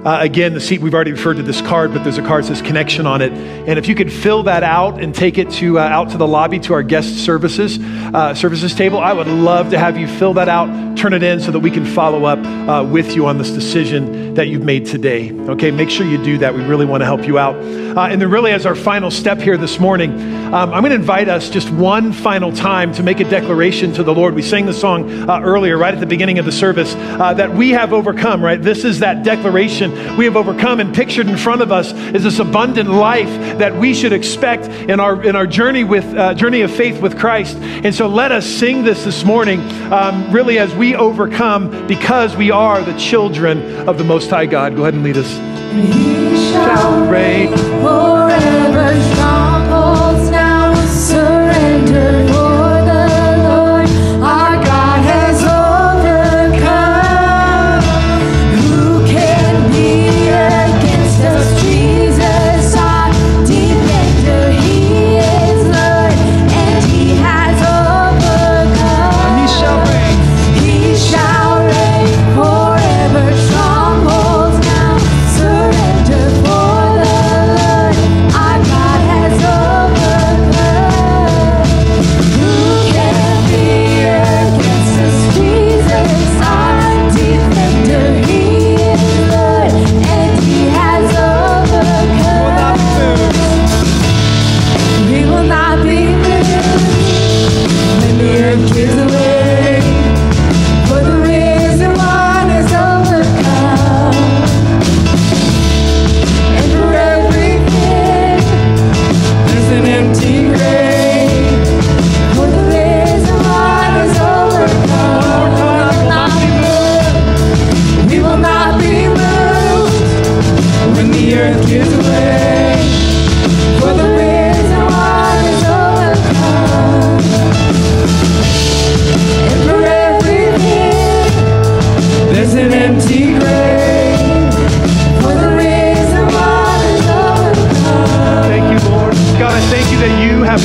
uh, 0.05 0.17
again, 0.19 0.53
the 0.53 0.59
seat, 0.59 0.81
we've 0.81 0.93
already 0.93 1.13
referred 1.13 1.37
to 1.37 1.43
this 1.43 1.61
card, 1.61 1.93
but 1.93 2.03
there's 2.03 2.17
a 2.17 2.21
card 2.21 2.43
that 2.43 2.47
says 2.47 2.61
connection 2.61 3.07
on 3.07 3.21
it. 3.21 3.31
And 3.31 3.79
if 3.79 3.87
you 3.87 3.95
could 3.95 4.11
fill 4.11 4.43
that 4.43 4.61
out 4.61 5.01
and 5.01 5.15
take 5.15 5.37
it 5.37 5.49
to, 5.51 5.79
uh, 5.79 5.83
out 5.83 6.09
to 6.09 6.17
the 6.17 6.27
lobby 6.27 6.59
to 6.59 6.73
our 6.73 6.83
guest 6.83 7.23
services, 7.23 7.79
uh, 7.79 8.33
services 8.35 8.75
table, 8.75 8.99
I 8.99 9.13
would 9.13 9.27
love 9.27 9.69
to 9.71 9.79
have 9.79 9.97
you 9.97 10.07
fill 10.07 10.33
that 10.33 10.49
out, 10.49 10.92
turn 10.95 11.13
it 11.13 11.23
in 11.23 11.39
so 11.39 11.51
that 11.51 11.59
we 11.59 11.71
can 11.71 11.85
follow 11.85 12.25
up 12.25 12.39
uh, 12.39 12.83
with 12.83 13.15
you 13.15 13.25
on 13.25 13.37
this 13.37 13.51
decision 13.51 14.33
that 14.33 14.47
you've 14.47 14.63
made 14.63 14.85
today. 14.85 15.31
Okay, 15.31 15.71
make 15.71 15.89
sure 15.89 16.05
you 16.05 16.21
do 16.23 16.37
that. 16.39 16.53
We 16.55 16.63
really 16.63 16.85
want 16.85 17.01
to 17.01 17.05
help 17.05 17.27
you 17.27 17.37
out. 17.37 17.55
Uh, 17.55 18.07
and 18.07 18.19
then, 18.19 18.29
really, 18.31 18.51
as 18.51 18.65
our 18.65 18.75
final 18.75 19.11
step 19.11 19.39
here 19.39 19.55
this 19.55 19.79
morning, 19.79 20.11
um, 20.53 20.73
I'm 20.73 20.81
going 20.81 20.89
to 20.89 20.95
invite 20.95 21.29
us 21.29 21.49
just 21.49 21.69
one 21.69 22.11
final 22.11 22.51
time 22.51 22.91
to 22.93 23.03
make 23.03 23.19
a 23.19 23.23
declaration 23.29 23.93
to 23.93 24.03
the 24.03 24.13
Lord. 24.13 24.33
We 24.33 24.41
sang 24.41 24.65
the 24.65 24.73
song 24.73 25.29
uh, 25.29 25.41
earlier, 25.41 25.77
right 25.77 25.93
at 25.93 25.99
the 25.99 26.07
beginning 26.07 26.39
of 26.39 26.45
the 26.45 26.51
service, 26.51 26.95
that 26.95 27.53
we 27.53 27.69
have 27.69 27.93
overcome, 27.93 28.43
right? 28.43 28.61
This 28.61 28.83
is 28.83 28.99
that 28.99 29.23
declaration 29.23 30.17
we 30.17 30.25
have 30.25 30.35
overcome. 30.35 30.79
And 30.79 30.93
pictured 30.93 31.27
in 31.27 31.37
front 31.37 31.61
of 31.61 31.71
us 31.71 31.93
is 31.93 32.23
this 32.23 32.39
abundant 32.39 32.89
life 32.89 33.29
that 33.59 33.75
we 33.75 33.93
should 33.93 34.13
expect 34.13 34.65
in 34.89 34.99
our, 34.99 35.23
in 35.23 35.35
our 35.35 35.45
journey, 35.45 35.83
with, 35.83 36.05
uh, 36.15 36.33
journey 36.33 36.61
of 36.61 36.71
faith 36.71 36.99
with 37.01 37.17
Christ. 37.19 37.57
And 37.57 37.93
so 37.93 38.07
let 38.07 38.31
us 38.31 38.45
sing 38.45 38.83
this 38.83 39.03
this 39.03 39.23
morning, 39.23 39.59
um, 39.91 40.31
really 40.31 40.57
as 40.57 40.73
we 40.73 40.82
overcome 40.91 41.87
because 41.87 42.35
we 42.35 42.51
are 42.51 42.81
the 42.81 42.97
children 42.97 43.87
of 43.87 43.97
the 43.97 44.03
Most 44.03 44.29
High 44.29 44.45
God. 44.45 44.75
Go 44.75 44.81
ahead 44.81 44.93
and 44.93 45.03
lead 45.03 45.17
us. 45.17 45.31
He 45.73 46.51
shall 46.51 47.09
reign 47.09 47.55
forever. 47.57 48.52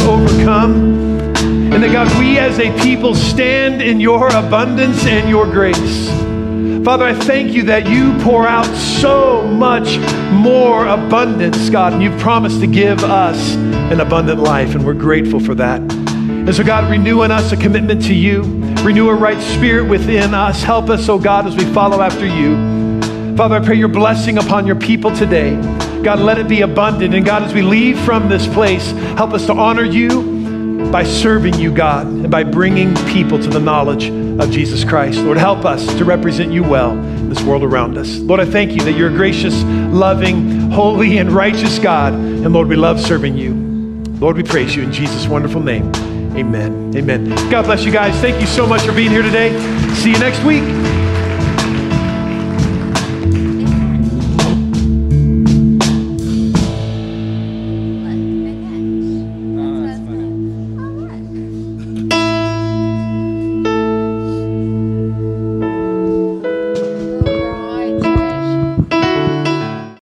Overcome. 0.02 0.96
And 1.72 1.82
that, 1.82 1.92
God, 1.92 2.18
we 2.18 2.38
as 2.38 2.58
a 2.58 2.76
people 2.82 3.14
stand 3.14 3.82
in 3.82 4.00
your 4.00 4.28
abundance 4.28 5.04
and 5.06 5.28
your 5.28 5.44
grace. 5.44 6.08
Father, 6.84 7.04
I 7.04 7.12
thank 7.12 7.52
you 7.52 7.64
that 7.64 7.86
you 7.86 8.16
pour 8.22 8.46
out 8.46 8.66
so 8.74 9.46
much 9.46 9.98
more 10.32 10.86
abundance, 10.86 11.68
God, 11.68 11.92
and 11.92 12.02
you've 12.02 12.18
promised 12.18 12.60
to 12.60 12.66
give 12.66 13.04
us 13.04 13.54
an 13.56 14.00
abundant 14.00 14.40
life, 14.40 14.74
and 14.74 14.86
we're 14.86 14.94
grateful 14.94 15.40
for 15.40 15.54
that. 15.56 15.80
And 15.80 16.54
so, 16.54 16.64
God, 16.64 16.90
renew 16.90 17.22
in 17.24 17.30
us 17.30 17.52
a 17.52 17.56
commitment 17.56 18.02
to 18.04 18.14
you, 18.14 18.42
renew 18.82 19.10
a 19.10 19.14
right 19.14 19.40
spirit 19.54 19.88
within 19.88 20.32
us. 20.32 20.62
Help 20.62 20.88
us, 20.88 21.08
oh 21.08 21.18
God, 21.18 21.46
as 21.46 21.54
we 21.54 21.64
follow 21.74 22.00
after 22.00 22.24
you. 22.24 22.56
Father, 23.36 23.56
I 23.56 23.64
pray 23.64 23.76
your 23.76 23.88
blessing 23.88 24.38
upon 24.38 24.66
your 24.66 24.76
people 24.76 25.14
today. 25.14 25.56
God, 26.02 26.20
let 26.20 26.38
it 26.38 26.48
be 26.48 26.62
abundant. 26.62 27.14
And 27.14 27.24
God, 27.24 27.42
as 27.42 27.52
we 27.52 27.62
leave 27.62 27.98
from 28.00 28.28
this 28.28 28.46
place, 28.46 28.90
help 29.16 29.32
us 29.32 29.46
to 29.46 29.52
honor 29.52 29.84
you 29.84 30.90
by 30.90 31.04
serving 31.04 31.54
you, 31.54 31.72
God, 31.72 32.06
and 32.06 32.30
by 32.30 32.44
bringing 32.44 32.94
people 33.06 33.38
to 33.38 33.48
the 33.48 33.60
knowledge 33.60 34.08
of 34.08 34.50
Jesus 34.50 34.84
Christ. 34.84 35.18
Lord, 35.18 35.36
help 35.36 35.64
us 35.64 35.86
to 35.98 36.04
represent 36.04 36.52
you 36.52 36.62
well 36.62 36.92
in 36.92 37.28
this 37.28 37.42
world 37.42 37.62
around 37.62 37.98
us. 37.98 38.18
Lord, 38.18 38.40
I 38.40 38.46
thank 38.46 38.72
you 38.72 38.80
that 38.82 38.92
you're 38.92 39.10
a 39.10 39.14
gracious, 39.14 39.62
loving, 39.64 40.70
holy, 40.70 41.18
and 41.18 41.30
righteous 41.30 41.78
God. 41.78 42.14
And 42.14 42.52
Lord, 42.52 42.68
we 42.68 42.76
love 42.76 43.00
serving 43.00 43.36
you. 43.36 43.54
Lord, 44.18 44.36
we 44.36 44.42
praise 44.42 44.74
you 44.74 44.82
in 44.82 44.92
Jesus' 44.92 45.26
wonderful 45.26 45.62
name. 45.62 45.92
Amen. 46.36 46.96
Amen. 46.96 47.28
God 47.50 47.66
bless 47.66 47.84
you 47.84 47.92
guys. 47.92 48.14
Thank 48.20 48.40
you 48.40 48.46
so 48.46 48.66
much 48.66 48.82
for 48.82 48.92
being 48.92 49.10
here 49.10 49.22
today. 49.22 49.50
See 49.94 50.12
you 50.12 50.18
next 50.18 50.42
week. 50.44 50.97